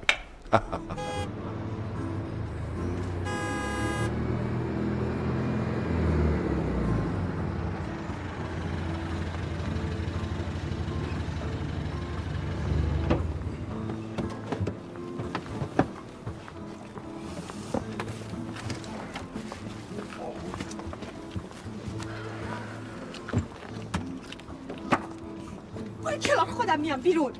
بیرون. 27.02 27.32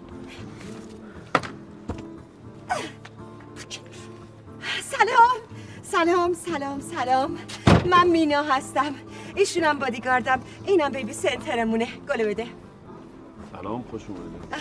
سلام. 4.83 5.39
سلام 5.83 6.33
سلام 6.35 6.81
سلام. 6.81 7.39
من 7.91 8.07
مینا 8.07 8.43
هستم. 8.43 8.95
ایشونم 9.37 9.79
بادیگاردم. 9.79 10.41
اینم 10.67 10.89
بیبی 10.89 11.13
سنترمونه. 11.13 11.89
گله 12.09 12.25
بده. 12.25 12.47
سلام 13.53 13.85
خوش 13.91 14.03
اومدید. 14.09 14.55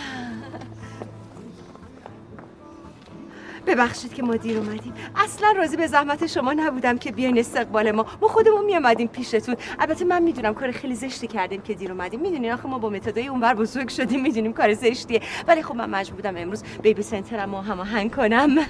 ببخشید 3.66 4.14
که 4.14 4.22
ما 4.22 4.36
دیر 4.36 4.58
اومدیم. 4.58 4.92
اصلا 5.16 5.52
راضی 5.56 5.76
به 5.76 5.86
زحمت 5.86 6.26
شما 6.26 6.52
نبودم 6.52 6.98
که 6.98 7.12
بیاین 7.12 7.38
استقبال 7.38 7.90
ما. 7.90 8.06
ما 8.22 8.28
خودمون 8.28 8.64
میامدیم 8.64 9.08
پیشتون. 9.08 9.56
البته 9.78 10.04
من 10.04 10.22
می‌دونم 10.22 10.54
کار 10.54 10.70
خیلی 10.70 10.94
زشتی 10.94 11.26
کردیم 11.26 11.60
که 11.60 11.74
دیر 11.74 11.92
اومدیم. 11.92 12.20
می‌دونین 12.20 12.52
آخه 12.52 12.68
ما 12.68 12.78
با 12.78 12.90
متدای 12.90 13.26
اونور 13.28 13.54
بزرگ 13.54 13.88
شدیم. 13.88 14.22
می‌دونیم 14.22 14.52
کار 14.52 14.74
زشتیه. 14.74 15.20
ولی 15.48 15.62
خب 15.62 15.76
من 15.76 15.90
مجبور 15.90 16.16
بودم 16.16 16.36
امروز 16.36 16.62
بیبی 16.82 17.02
سنترم 17.02 17.54
رو 17.54 17.60
هماهنگ 17.60 18.14
کنم. 18.14 18.48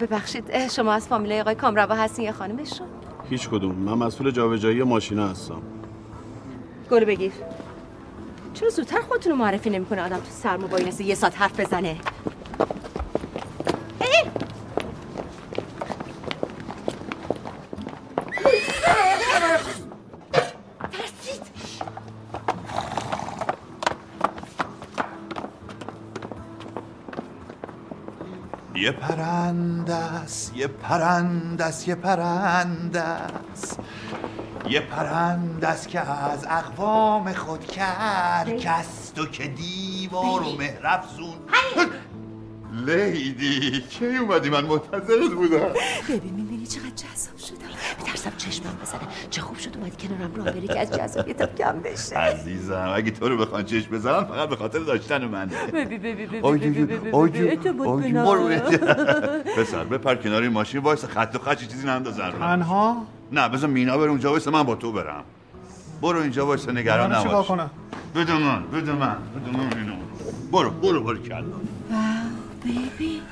ببخشید. 0.00 0.68
شما 0.68 0.92
از 0.92 1.08
فامیلای 1.08 1.40
آقای 1.40 1.54
کامروا 1.54 1.94
هستین 1.94 2.24
یا 2.24 2.32
خانمشون؟ 2.32 2.86
هیچ 3.30 3.48
کدوم. 3.48 3.74
من 3.74 3.94
مسئول 4.06 4.30
جابجایی 4.30 4.82
ماشینا 4.82 5.28
هستم. 5.28 5.62
گل 6.90 7.04
بگیر. 7.04 7.32
چرا 8.60 8.68
زودتر 8.68 9.00
خودتون 9.00 9.32
رو 9.32 9.38
معرفی 9.38 9.70
نمی‌کنه 9.70 10.02
آدم 10.02 10.16
تو 10.16 10.30
سرما 10.42 10.66
با 10.66 10.76
این 10.76 10.92
یه 11.00 11.14
ساعت 11.14 11.40
حرف 11.40 11.60
بزنه؟ 11.60 11.96
ای! 14.00 14.30
یه 28.74 28.92
پرنده 28.92 29.94
است 29.94 30.56
یه 30.56 30.66
پرنده 30.66 31.64
است 31.64 31.88
یه 31.88 31.94
پرنده 31.94 33.00
است. 33.00 33.80
یه 34.70 34.80
پرنده 34.80 35.68
است 35.68 35.88
که 35.88 36.00
از 36.00 36.46
اقوام 36.50 37.32
خود 37.32 37.66
کرد 37.66 38.56
کس 38.58 39.10
تو 39.10 39.26
که 39.26 39.48
دیوار 39.48 40.42
و 40.42 40.56
مهرفزون 40.58 41.34
لیدی 42.86 43.80
کی 43.90 44.16
اومدی؟ 44.16 44.50
من 44.50 44.64
منتظرت 44.64 45.32
بودم. 45.34 45.58
ببین 46.08 46.34
می‌بینی 46.34 46.66
چقدر 46.66 46.90
جذاب 46.90 47.38
شدم. 47.38 47.58
میترسم 47.98 48.32
چشمم 48.36 48.76
بزنه. 48.82 49.00
چه 49.30 49.40
خوب 49.40 49.58
شد 49.58 49.76
اومدی 49.76 50.08
کنارم 50.08 50.34
راه 50.34 50.50
بری 50.50 50.68
که 50.68 50.80
از 50.80 50.90
جذابیتم 50.92 51.46
کم 51.46 51.80
بشه. 51.80 52.16
عزیزم 52.18 52.92
اگه 52.96 53.10
تو 53.10 53.28
رو 53.28 53.36
بخوان 53.36 53.64
چشم 53.64 53.90
بزنم 53.90 54.24
فقط 54.24 54.48
به 54.48 54.56
خاطر 54.56 54.78
داشتن 54.78 55.24
منه. 55.24 55.66
ببی 55.66 55.98
ببی 55.98 56.26
ببی 56.26 56.38
آی 56.42 56.58
جو- 56.58 56.64
ببی 56.70 56.84
ببی 56.84 57.10
آی 57.10 57.28
ببی 57.28 57.38
جو- 57.38 57.46
اعتماد 57.46 57.88
آی 57.88 58.02
به 58.02 58.08
جو. 58.10 58.16
نفس. 58.16 58.28
برو 58.28 58.44
اینجا. 58.46 58.78
پسر 59.56 59.84
بپر 59.84 60.14
کنار 60.14 60.42
این 60.42 60.52
ماشین 60.52 60.80
وایس 60.80 61.04
خط 61.04 61.34
و 61.34 61.38
خط 61.38 61.58
چیزی 61.58 61.86
نندازن 61.86 62.26
رو. 62.32 62.38
تنها؟ 62.38 63.06
نه 63.32 63.48
بذار 63.48 63.70
مینا 63.70 63.98
بره 63.98 64.10
اونجا 64.10 64.30
وایس 64.30 64.48
من 64.48 64.62
با 64.62 64.74
تو 64.74 64.92
برم. 64.92 65.24
برو 66.02 66.20
اینجا 66.20 66.46
وایس 66.46 66.68
نگران 66.68 67.10
من 67.10 67.16
چیکار 67.18 67.32
نباش. 67.34 67.46
کنم؟ 67.46 67.70
بده 68.14 68.38
من 68.38 68.62
بده 68.66 68.92
من 68.92 69.16
بده 69.36 69.58
من 69.58 69.78
اینو. 69.78 69.96
برو 70.52 70.70
برو 70.70 71.00
برو 71.00 71.18
کلا. 71.18 71.44
بیبی 72.64 73.22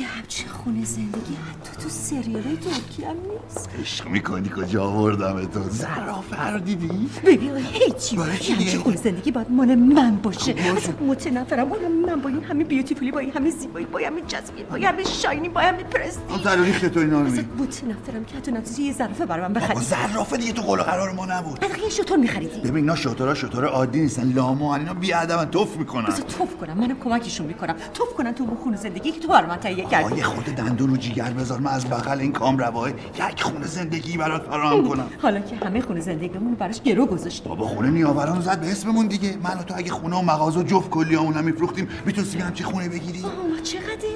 یه 0.00 0.06
همچین 0.06 0.48
خونه 0.48 0.84
زندگی 0.84 1.36
حتی 1.50 1.82
تو 1.82 1.88
سریال 1.88 2.42
ترکی 2.42 3.04
هم 3.04 3.16
نیست. 3.16 3.68
عشق 3.80 4.08
می‌کنی 4.08 4.48
کجا 4.48 4.84
آوردم 4.84 5.44
تو 5.44 5.60
زرافه 5.70 6.50
رو 6.50 6.58
دیدی؟ 6.58 7.10
ببین 7.24 7.56
هیچی 7.56 8.16
همچین 8.16 8.80
خونه 8.80 8.96
زندگی 8.96 9.30
باید 9.30 9.50
مال 9.50 9.74
من 9.74 10.16
باشه. 10.16 10.54
اصلا 10.76 10.94
متنفرم. 11.06 11.68
مال 11.68 11.78
من. 11.88 12.20
با 12.22 12.28
این 12.28 12.44
همه 12.44 12.64
بیوتیفولی 12.64 13.10
با 13.10 13.18
این 13.18 13.32
همه 13.32 13.50
زیبایی 13.50 13.86
با 13.86 13.98
این 13.98 14.08
همه 14.08 14.20
جذبی 14.20 14.62
با 14.62 14.76
این 14.76 14.86
همه 14.86 15.04
شاینی 15.04 15.48
با 15.48 15.60
این 15.60 15.68
همه 15.68 15.82
پرستی 15.82 16.20
اون 16.28 16.38
تلاریخ 16.38 16.80
تو 16.80 17.00
اینا 17.00 17.20
رو 17.20 17.26
متنفرم 17.58 18.24
که 18.24 18.36
حتی 18.36 18.52
نتیجه 18.52 18.82
یه 18.82 18.92
ظرفه 18.92 19.26
برای 19.26 19.48
من 19.48 19.52
بخری. 19.52 19.80
زرافه 19.80 20.36
دیگه 20.36 20.52
تو 20.52 20.62
قول 20.62 20.82
قرار 20.82 21.12
ما 21.12 21.26
نبود. 21.26 21.60
بعد 21.60 21.78
یه 21.78 21.88
شطور 21.88 22.16
میخریدی 22.16 22.60
ببین 22.60 22.76
اینا 22.76 22.96
شطورا 22.96 23.34
شطور 23.34 23.64
عادی 23.64 24.00
نیستن. 24.00 24.32
لاما 24.32 24.76
اینا 24.76 24.94
بی 24.94 25.12
ادبن 25.12 25.44
توف 25.44 25.76
می‌کنن. 25.76 26.06
بذار 26.06 26.26
توف 26.26 26.56
کنم. 26.56 26.78
منم 26.78 26.98
کمکشون 27.04 27.46
می‌کنم. 27.46 27.74
توف 27.94 28.14
کنن 28.14 28.34
تو 28.34 28.56
خونه 28.62 28.76
زندگی 28.76 29.12
که 29.12 29.20
تو 29.20 29.28
برای 29.28 29.46
من 29.46 29.56
تهیه 29.56 29.81
کردی 29.84 30.04
آقا 30.04 30.16
یه 30.16 30.22
خود 30.22 30.44
دندون 30.44 30.90
رو 30.90 30.96
جیگر 30.96 31.30
بذار. 31.30 31.60
من 31.60 31.70
از 31.70 31.84
بغل 31.84 32.20
این 32.20 32.32
کام 32.32 32.58
رواه 32.58 32.90
یک 32.90 33.42
خونه 33.42 33.66
زندگی 33.66 34.16
برات 34.16 34.42
فراهم 34.42 34.88
کنم. 34.88 35.06
حالا 35.22 35.40
که 35.40 35.56
همه 35.56 35.80
خونه 35.80 36.00
زندگیمون 36.00 36.54
براش 36.54 36.82
گرو 36.82 37.06
گذاشتیم. 37.06 37.48
بابا 37.48 37.66
خونه 37.66 37.90
نیاوران 37.90 38.36
رو 38.36 38.42
زد 38.42 38.60
به 38.60 38.70
اسممون 38.70 39.06
دیگه. 39.06 39.36
من 39.42 39.58
و 39.58 39.62
تو 39.62 39.74
اگه 39.76 39.90
خونه 39.90 40.16
و 40.16 40.22
مغازه 40.22 40.60
و 40.60 40.62
جفت 40.62 40.90
کلیامون 40.90 41.34
هم 41.34 41.44
میفروختیم 41.44 41.88
می‌تونستیم 42.06 42.40
یه 42.40 42.46
همچی 42.46 42.64
خونه 42.64 42.88
بگیری 42.88 43.24
آه 43.24 43.60
چقدر؟ 43.62 44.08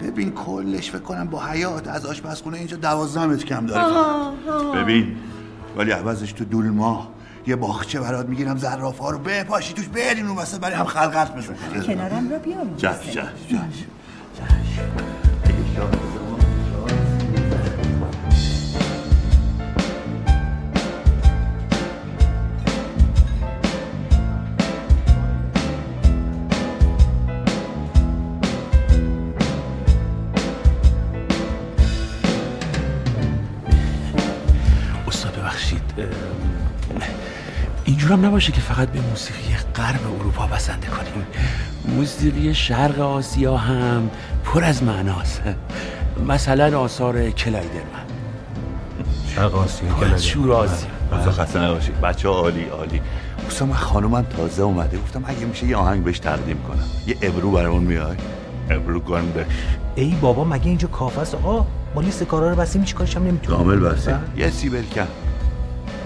ببین 0.00 0.32
کلش 0.32 0.90
فکر 0.90 0.98
کنم 0.98 1.26
با 1.26 1.46
حیات 1.46 1.88
از 1.88 2.06
آشپزخونه 2.06 2.58
اینجا 2.58 2.76
دوازده 2.76 3.26
متر 3.26 3.46
کم 3.46 3.66
داره. 3.66 3.94
فقط. 3.94 4.74
ببین 4.74 5.16
ولی 5.76 5.90
عوضش 5.90 6.32
تو 6.32 6.44
دولما 6.44 7.08
یه 7.46 7.56
باغچه 7.56 8.00
برات 8.00 8.28
می‌گیرم 8.28 8.56
زراف 8.56 8.98
ها 8.98 9.10
رو 9.10 9.18
بپاشی 9.18 9.74
توش 9.74 9.88
بریم 9.88 10.28
اون 10.28 10.38
وسط 10.38 10.60
برای 10.60 10.76
هم 10.76 10.84
خلقت 10.84 11.36
بزن. 11.36 11.54
کنارم 11.86 12.30
را 12.30 12.38
بیام 12.38 12.74
جش 12.76 13.10
جش 13.10 13.18
جش 13.48 13.84
استاد 14.34 15.03
اینجورم 38.04 38.26
نباشه 38.26 38.52
که 38.52 38.60
فقط 38.60 38.88
به 38.88 39.00
موسیقی 39.00 39.56
غرب 39.74 40.00
اروپا 40.20 40.46
بسنده 40.46 40.86
کنیم. 40.86 41.26
موسیقی 41.96 42.54
شرق 42.54 43.00
آسیا 43.00 43.56
هم 43.56 44.10
پر 44.44 44.64
از 44.64 44.82
معناست. 44.82 45.42
مثلا 46.28 46.80
آثار 46.80 47.30
کلایدرمن 47.30 48.04
شرق 49.34 49.54
آسیا 49.54 50.14
از 50.14 50.26
شور 50.26 50.52
آسیا. 50.52 50.88
روزا 51.12 51.32
خسته 51.32 51.58
نباشید 51.62 52.00
بچه 52.00 52.28
عالی 52.28 52.64
عالی. 52.64 53.00
دوستان 53.42 53.68
من 53.68 53.74
خانومم 53.74 54.22
تازه 54.22 54.62
اومده. 54.62 54.98
گفتم 54.98 55.22
اگه 55.26 55.44
میشه 55.44 55.66
یه 55.66 55.76
آهنگ 55.76 56.04
بهش 56.04 56.18
تقدیم 56.18 56.58
کنم. 56.68 56.84
یه 57.06 57.16
ابرو 57.22 57.50
برامون 57.50 57.82
میای 57.82 58.16
ابرو 58.70 59.00
گندش 59.00 59.46
ای 59.94 60.14
بابا 60.20 60.44
مگه 60.44 60.66
اینجا 60.66 60.88
کافه 60.88 61.20
است 61.20 61.34
آقا 61.34 61.66
ما 61.94 62.00
لیست 62.00 62.22
کارا 62.22 62.50
رو 62.50 62.56
بستیم 62.56 62.82
هیچ 62.82 62.94
کارش 62.94 63.16
هم 63.16 63.22
نمی‌تونیم؟ 63.22 63.58
کامل 63.58 63.76
بسته. 63.76 64.18
یه 64.36 64.50
سیبل 64.50 64.82
کن 64.82 65.06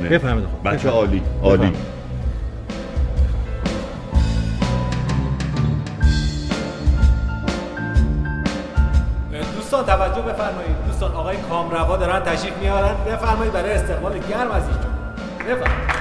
نه. 0.01 0.09
بفهمید 0.09 0.45
آقا. 0.45 0.71
بچه. 0.71 0.89
عالی 0.89 1.23
عالی. 1.43 1.73
دوستان 9.57 9.87
توجه 9.87 10.23
بفرمایید 10.23 10.77
دوستان 10.87 11.13
آقای 11.13 11.37
کامروا 11.37 11.97
دارن 11.97 12.21
تشریف 12.21 12.57
میارن 12.57 12.95
بفرمایید 13.07 13.53
برای 13.53 13.73
استقبال 13.73 14.19
گرم 14.19 14.51
از 14.51 14.63
ایشون 14.69 14.93
بفرمایید 15.39 15.99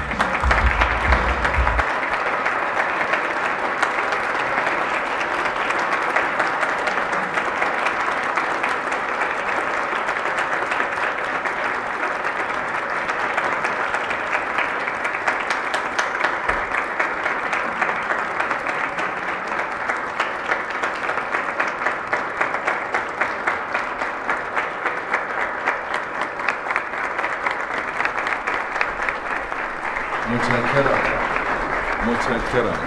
متشکرم 30.29 31.01
متشکرم 32.07 32.79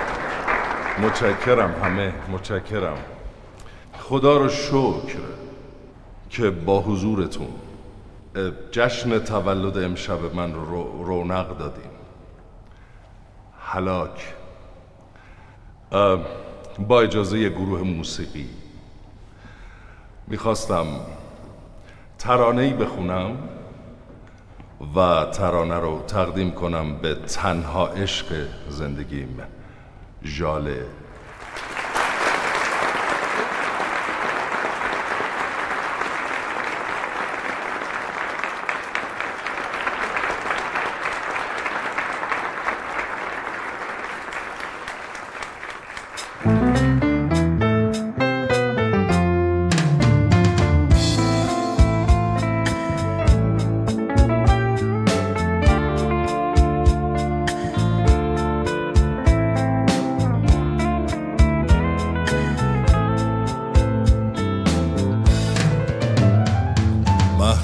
متشکرم 1.20 1.74
همه 1.82 2.12
متشکرم. 2.32 2.98
خدا 3.98 4.36
رو 4.36 4.48
شکر 4.48 5.18
که 6.30 6.50
با 6.50 6.80
حضورتون 6.80 7.48
جشن 8.72 9.18
تولد 9.18 9.78
امشب 9.78 10.34
من 10.34 10.54
رو 10.54 10.64
رو- 10.64 11.04
رونق 11.04 11.58
دادیم. 11.58 11.90
هلاک 13.60 14.34
اه، 15.92 16.20
با 16.78 17.00
اجازه 17.00 17.48
گروه 17.48 17.82
موسیقی. 17.82 18.48
می‌خواستم 20.26 20.86
ترانه‌ای 22.18 22.72
بخونم 22.72 23.36
و 24.96 25.24
ترانه 25.24 25.78
رو 25.78 26.02
تقدیم 26.08 26.50
کنم 26.50 26.96
به 26.96 27.14
تنها 27.14 27.88
عشق 27.88 28.46
زندگیم 28.68 29.38
ژاله 30.24 30.86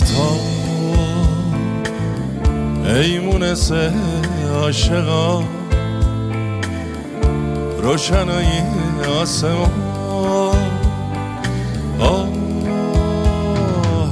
مهتاب 0.00 0.40
ای 2.84 3.18
مونس 3.18 3.72
عاشقا 4.54 5.42
روشنایی 7.82 8.62
آسمان. 9.22 9.70
آه 12.00 12.28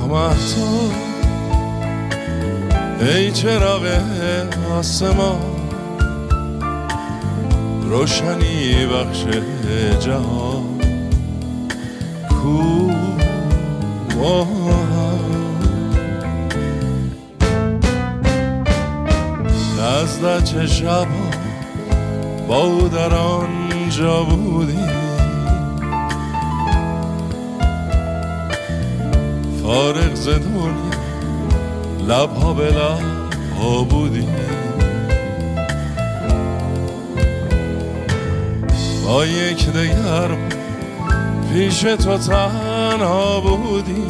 مهتاب. 0.09 0.93
ای 3.01 3.33
چراغ 3.33 3.83
آسمان. 4.79 5.41
روشنی 7.91 8.87
بخش 8.87 9.25
جهان. 10.01 10.65
کو 12.29 12.91
نزد 20.05 20.45
چه 20.45 20.67
شب 20.67 21.07
با 22.49 22.57
او 22.57 22.89
در 22.89 23.15
آنجا 23.15 24.23
بودی. 24.23 24.79
فارغ 29.63 30.15
ز 30.15 30.29
دنیا 30.29 30.75
لبها 32.09 32.55
به 32.55 32.65
لبها 32.65 33.83
بودی. 33.85 34.29
با 39.07 39.27
یک 39.27 39.71
دگر 39.71 40.37
پیش 41.53 41.81
تو 41.81 42.19
تنها 42.19 43.41
بودی. 43.41 44.07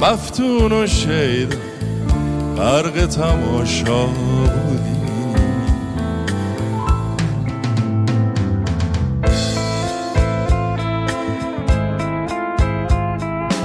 مفتون 0.00 0.72
و 0.72 0.86
شیدا 0.86 1.71
برق 2.62 3.06
تماشا 3.06 4.06
بودی. 4.06 4.92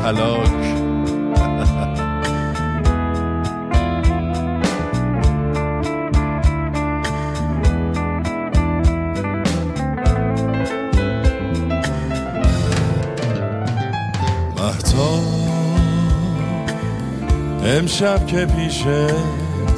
حلاک 0.03 0.56
امشب 17.87 18.25
که 18.25 18.45
پیش 18.45 18.83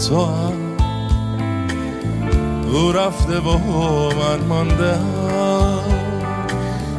تو 0.07 0.26
هم 0.26 0.53
او 2.74 2.91
رفته 2.91 3.39
و 3.39 3.57
من 4.16 4.39
مانده 4.47 4.97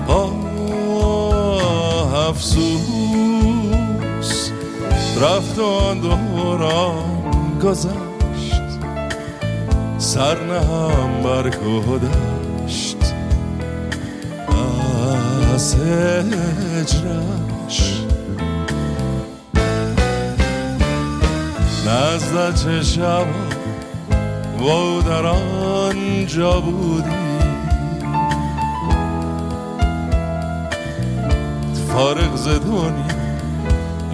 آه 0.09 0.45
افسوس. 2.29 2.81
رفت 5.21 5.59
و 5.59 5.65
آن 5.65 6.01
دوران 6.01 7.59
گذشت. 7.65 8.63
سر 9.99 10.45
نهم 10.45 11.23
بر 11.23 11.51
گذشت 11.51 13.15
از 15.55 15.77
هجرش. 16.75 18.00
نزد 21.87 22.55
چشم 22.55 23.27
و 24.61 25.03
در 25.03 25.27
آنجا 25.27 26.61
بودی. 26.61 27.11
فارغ 31.89 32.37
ز 32.37 32.49
دنیا 32.49 33.11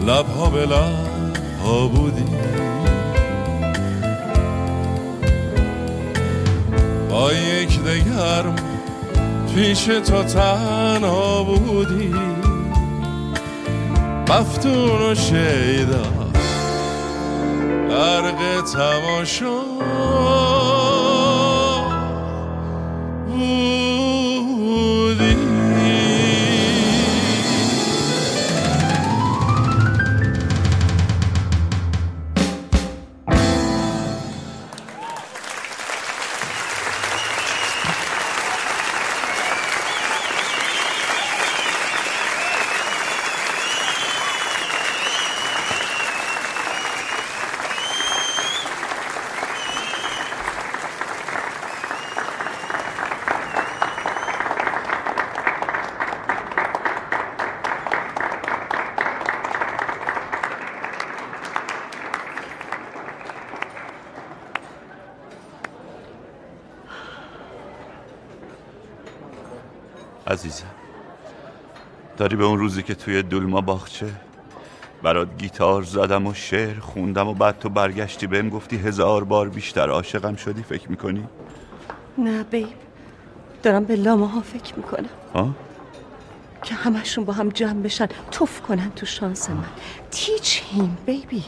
لبها 0.07 0.51
به 0.51 0.61
لبها 0.61 1.89
بودی. 1.89 2.25
با 7.11 7.33
یک 7.33 7.83
دگر 7.83 8.45
پیش 9.55 9.85
تو 9.85 10.23
تنها 10.23 11.43
بودی. 11.43 12.15
مفتون 14.29 15.11
و 15.11 15.15
شیدا 15.15 16.16
تماشا 18.73 19.63
داری 72.27 72.37
به 72.37 72.45
اون 72.45 72.59
روزی 72.59 72.83
که 72.83 72.95
توی 72.95 73.23
دولما 73.23 73.61
باغچه؟ 73.61 74.07
برات 75.03 75.29
گیتار 75.39 75.83
زدم 75.83 76.27
و 76.27 76.35
شعر 76.35 76.81
خوندم 76.81 77.29
و 77.29 77.35
بعد 77.35 77.59
تو 77.59 77.69
برگشتی 77.69 78.27
بهم 78.27 78.49
گفتی 78.49 78.77
هزار 78.77 79.25
بار 79.25 79.49
بیشتر 79.49 79.91
عاشقم 79.91 80.37
شدی 80.37 80.63
فکر 80.63 80.91
می‌کنی؟ 80.91 81.25
نه 82.19 82.43
بیب 82.43 82.69
دارم 83.63 83.85
به 83.85 83.97
لامه 83.97 84.29
ها 84.29 84.41
فکر 84.41 84.77
می‌کنم. 84.77 85.09
ها؟ 85.35 85.55
که 86.63 86.75
همشون 86.75 87.25
با 87.25 87.33
هم 87.33 87.49
جمع 87.49 87.83
بشن 87.83 88.09
توف 88.31 88.61
کنن 88.61 88.91
تو 88.91 89.07
شانس 89.07 89.51
من. 89.51 89.65
تیچ 90.11 90.63
هیم 90.73 90.97
بیبی. 91.07 91.45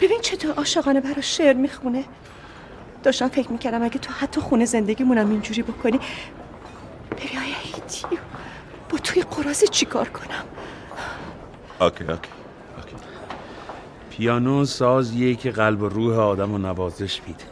ببین 0.00 0.20
چطور 0.22 0.54
عاشقانه 0.54 1.00
برا 1.00 1.20
شعر 1.20 1.56
می‌خونه. 1.56 2.04
داشتم 3.02 3.28
فکر 3.28 3.52
می‌کردم 3.52 3.82
اگه 3.82 3.98
تو 3.98 4.12
حتی 4.12 4.40
خونه 4.40 4.64
زندگیمونم 4.64 5.30
اینجوری 5.30 5.62
بکنی 5.62 6.00
ببین 7.10 7.38
آیا 7.38 7.54
هیتی 7.62 8.06
با 8.88 8.98
توی 8.98 9.22
قرازه 9.22 9.66
چیکار 9.66 10.08
کنم؟ 10.08 10.44
اوکی 11.80 12.04
اوکی 12.04 12.30
پیانو 14.10 14.64
سازیه 14.64 15.34
که 15.34 15.50
قلب 15.50 15.82
و 15.82 15.88
روح 15.88 16.18
آدم 16.18 16.54
و 16.54 16.58
نوازش 16.58 17.20
میده. 17.26 17.44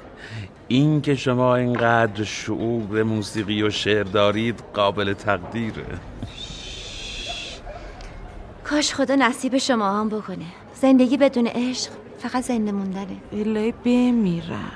این 0.68 1.01
که 1.01 1.14
شما 1.14 1.57
اینقدر 1.57 2.24
شعور 2.24 2.87
به 2.87 3.05
موسیقی 3.05 3.62
و 3.62 3.70
شعر 3.70 4.05
دارید 4.05 4.62
قابل 4.74 5.12
تقدیره. 5.12 5.85
کاش 8.64 8.95
خدا 8.95 9.14
نصیب 9.14 9.59
شما 9.59 10.01
هم 10.01 10.09
بکنه. 10.09 10.45
زندگی 10.74 11.16
بدون 11.16 11.47
عشق 11.47 11.91
فقط 12.18 12.45
زنده 12.45 12.72
موندنه. 12.72 13.16
الهی 13.33 13.72
بمیرم. 13.72 14.72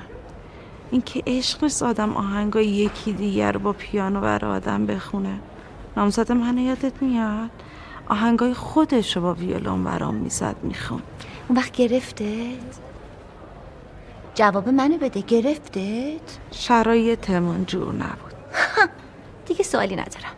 این 0.90 1.02
که 1.02 1.22
عشق 1.26 1.62
نیست 1.62 1.82
آدم 1.82 2.16
آهنگای 2.16 2.66
یکی 2.66 3.12
دیگر 3.12 3.52
رو 3.52 3.60
با 3.60 3.72
پیانو 3.72 4.20
بر 4.20 4.44
آدم 4.44 4.86
بخونه. 4.86 5.40
نامزد 5.96 6.32
من 6.32 6.58
یادت 6.58 7.02
میاد؟ 7.02 7.50
آهنگای 8.08 8.54
خودش 8.54 9.16
رو 9.16 9.22
با 9.22 9.34
ویولون 9.34 9.84
برام 9.84 10.14
می‌زد 10.14 10.56
میخون 10.62 11.02
اون 11.48 11.58
وقت 11.58 11.72
گرفتت؟ 11.72 12.24
جواب 14.34 14.68
منو 14.68 14.98
بده 14.98 15.20
گرفتت؟ 15.20 16.38
شرایطمون 16.50 17.64
جور 17.64 17.94
نبود. 17.94 18.32
دیگه 19.46 19.62
سوالی 19.64 19.96
ندارم. 19.96 20.32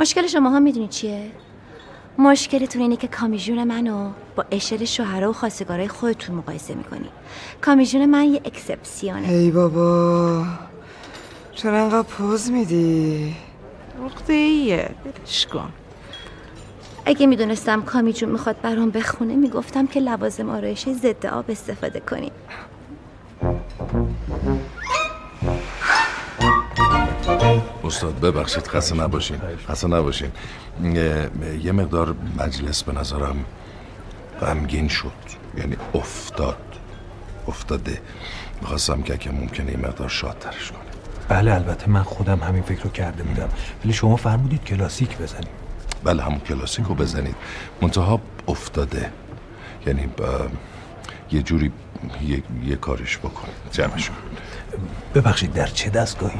مشکل 0.00 0.26
شما 0.26 0.50
ها 0.50 0.60
می‌دونی 0.60 0.88
چیه؟ 0.88 1.30
مشکلتون 2.18 2.82
اینه 2.82 2.96
که 2.96 3.08
کامیژون 3.08 3.64
منو 3.64 4.10
با 4.36 4.44
اشل 4.50 4.84
شوهرها 4.84 5.30
و 5.30 5.32
خواستگارای 5.32 5.88
خودتون 5.88 6.36
مقایسه 6.36 6.74
می‌کنی. 6.74 7.08
کامیژون 7.60 8.06
من 8.06 8.24
یه 8.24 8.40
اکسپسیونه. 8.44 9.28
ای 9.28 9.50
بابا 9.50 10.44
چرا 11.54 11.82
انقدر 11.82 12.02
پوز 12.02 12.50
میدی؟ 12.50 13.36
نقطه 14.04 14.32
ایه. 14.32 14.90
بلش 15.04 15.46
کن. 15.46 15.72
اگه 17.04 17.26
می‌دونستم 17.26 17.82
کامی 17.82 18.12
جون 18.12 18.28
می‌خواد 18.30 18.60
برام 18.60 18.90
بخونه 18.90 19.36
می‌گفتم 19.36 19.86
که 19.86 20.00
لوازم 20.00 20.50
آرایشی 20.50 20.94
ضد 20.94 21.26
آب 21.26 21.50
استفاده 21.50 22.00
کنیم. 22.00 22.32
استاد 27.84 28.20
ببخشید 28.20 28.66
خسته 28.66 28.96
نباشین. 28.96 29.40
خسته 29.68 29.88
نباشین. 29.88 30.32
یه- 30.82 31.30
یه 31.62 31.72
مقدار 31.72 32.14
مجلس 32.38 32.82
به 32.82 32.92
نظرم 32.92 33.44
غمگین 34.40 34.88
شد. 34.88 35.12
یعنی 35.58 35.76
افتاد. 35.94 36.56
افتاده. 37.48 38.00
می‌خواستم 38.60 39.02
که 39.02 39.12
اگه 39.12 39.32
ممکنه 39.32 39.70
یه 39.70 39.78
مقدار 39.78 40.08
شادترش 40.08 40.70
کنه. 40.72 40.95
بله 41.28 41.54
البته 41.54 41.90
من 41.90 42.02
خودم 42.02 42.40
همین 42.40 42.62
فکر 42.62 42.82
رو 42.82 42.90
کرده 42.90 43.22
بودم. 43.22 43.48
ولی 43.84 43.92
شما 43.92 44.16
فرمودید 44.16 44.64
کلاسیک 44.64 45.18
بزنیم 45.18 45.48
بله 46.04 46.22
همون 46.22 46.38
کلاسیک 46.38 46.86
رو 46.86 46.94
بزنید. 46.94 47.36
منتها 47.82 48.20
افتاده. 48.48 49.10
یعنی 49.86 50.06
با 50.06 50.46
یه 51.32 51.42
جوری 51.42 51.72
یه, 52.22 52.42
یه 52.64 52.76
کارش 52.76 53.18
بکنید. 53.18 53.54
جمعش 53.72 54.08
کن. 54.08 54.16
ببخشید 55.14 55.52
در 55.52 55.66
چه 55.66 55.90
دستگاهی؟ 55.90 56.38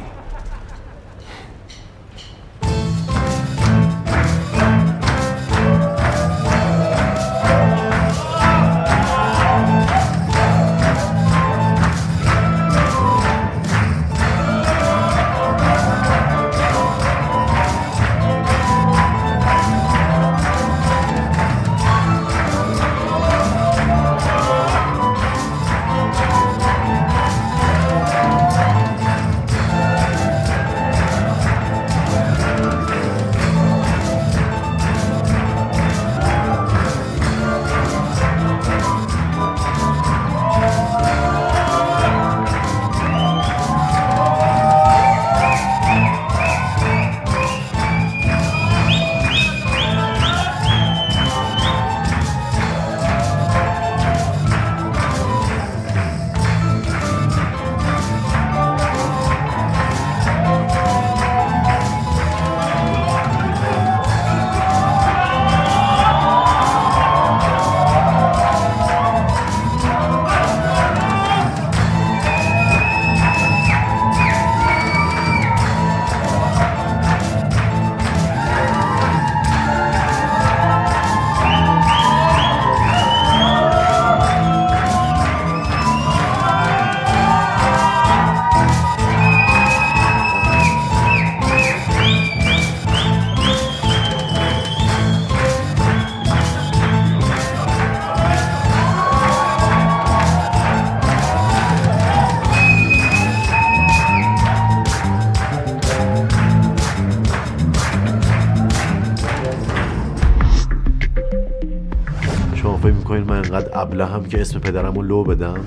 انقدر 113.86 114.04
ابلهم 114.04 114.28
که 114.28 114.40
اسم 114.40 114.58
پدرم 114.58 114.94
رو 114.94 115.02
لو 115.02 115.24
بدم. 115.24 115.60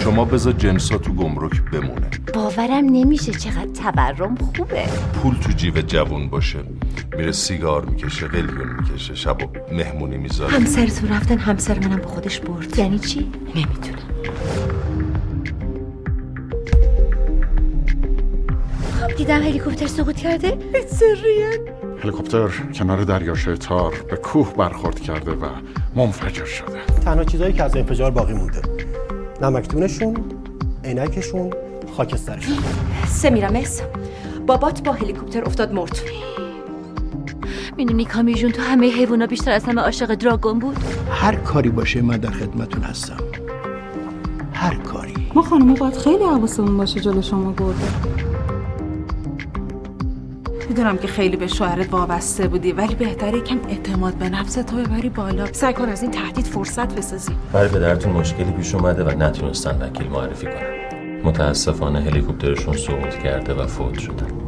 شما 0.00 0.24
بذار 0.24 0.52
جنسا 0.52 0.98
تو 0.98 1.12
گمرک 1.12 1.62
بمونه. 1.72 2.10
باورم 2.34 2.84
نمیشه 2.84 3.32
چقدر 3.32 3.66
تورم 3.66 4.34
خوبه. 4.34 4.84
پول 5.22 5.34
تو 5.34 5.52
جیب 5.52 5.80
جوون 5.80 6.28
باشه. 6.28 6.58
میره 7.16 7.32
سیگار 7.32 7.84
می‌کشه 7.84 8.26
قلیون 8.26 8.68
می‌کشه 8.80 9.14
شب 9.14 9.36
و 9.42 9.74
مهمونی 9.74 10.16
می‌ذاره. 10.16 10.52
همسرتون 10.52 11.08
رفتن 11.08 11.38
همسر 11.38 11.78
منم 11.78 11.96
با 11.96 12.08
خودش 12.08 12.40
برد. 12.40 12.78
یعنی 12.78 12.98
چی؟ 12.98 13.32
نمی‌دونم. 13.54 14.09
دیدم 19.20 19.42
هلیکوپتر 19.42 19.86
سقوط 19.86 20.16
کرده؟ 20.16 20.58
هلیکوپتر 22.02 22.48
کنار 22.74 23.04
دریاچه 23.04 23.56
تار 23.56 23.94
به 24.10 24.16
کوه 24.16 24.54
برخورد 24.54 25.00
کرده 25.00 25.30
و 25.30 25.46
منفجر 25.96 26.44
شده. 26.44 26.84
تنها 27.04 27.24
چیزایی 27.24 27.52
که 27.52 27.64
از 27.64 27.76
انفجار 27.76 28.10
باقی 28.10 28.32
مونده. 28.32 28.62
نمکتونشون 29.42 30.16
عینکشون 30.84 31.50
خاکسترشون. 31.96 32.56
سمیرامس 33.08 33.82
بابات 34.46 34.82
با 34.82 34.92
هلیکوپتر 34.92 35.44
افتاد 35.44 35.72
مرد. 35.72 36.00
می‌دونی 37.76 38.04
کامی 38.04 38.34
جون 38.34 38.52
تو 38.52 38.62
همه 38.62 38.90
حیوانا 38.90 39.26
بیشتر 39.26 39.50
از 39.50 39.64
همه 39.64 39.80
عاشق 39.82 40.14
دراگون 40.14 40.58
بود؟ 40.58 40.76
هر 41.10 41.34
کاری 41.34 41.68
باشه 41.68 42.02
من 42.02 42.16
در 42.16 42.30
خدمتون 42.30 42.82
هستم. 42.82 43.18
هر 44.52 44.74
کاری. 44.74 45.14
ما 45.34 45.42
خانمه 45.42 45.74
باید 45.74 45.96
خیلی 45.96 46.24
حواسمون 46.24 46.76
باشه 46.76 47.00
جلو 47.00 47.22
شما 47.22 47.52
گرده 47.52 48.19
می‌دونم 50.80 50.98
که 50.98 51.08
خیلی 51.08 51.36
به 51.36 51.46
شوهرت 51.46 51.92
وابسته 51.92 52.48
بودی 52.48 52.72
ولی 52.72 52.94
بهتره 52.94 53.38
یکم 53.38 53.58
اعتماد 53.68 54.14
به 54.14 54.28
نفس 54.28 54.54
تو 54.54 54.76
ببری 54.76 55.08
بالا. 55.08 55.52
سعی 55.52 55.74
کن 55.74 55.88
از 55.88 56.02
این 56.02 56.10
تهدید 56.10 56.46
فرصت 56.46 56.94
بسازی. 56.94 57.32
برای 57.52 57.68
پدرتون 57.68 58.12
مشکلی 58.12 58.50
پیش 58.52 58.74
اومده 58.74 59.04
و 59.04 59.10
نتونستن 59.10 59.82
وکیل 59.82 60.08
معرفی 60.08 60.46
کنن. 60.46 61.20
متاسفانه 61.24 62.00
هلیکوپترشون 62.00 62.76
سقوط 62.76 63.14
کرده 63.14 63.54
و 63.54 63.66
فوت 63.66 63.98
شدن. 63.98 64.39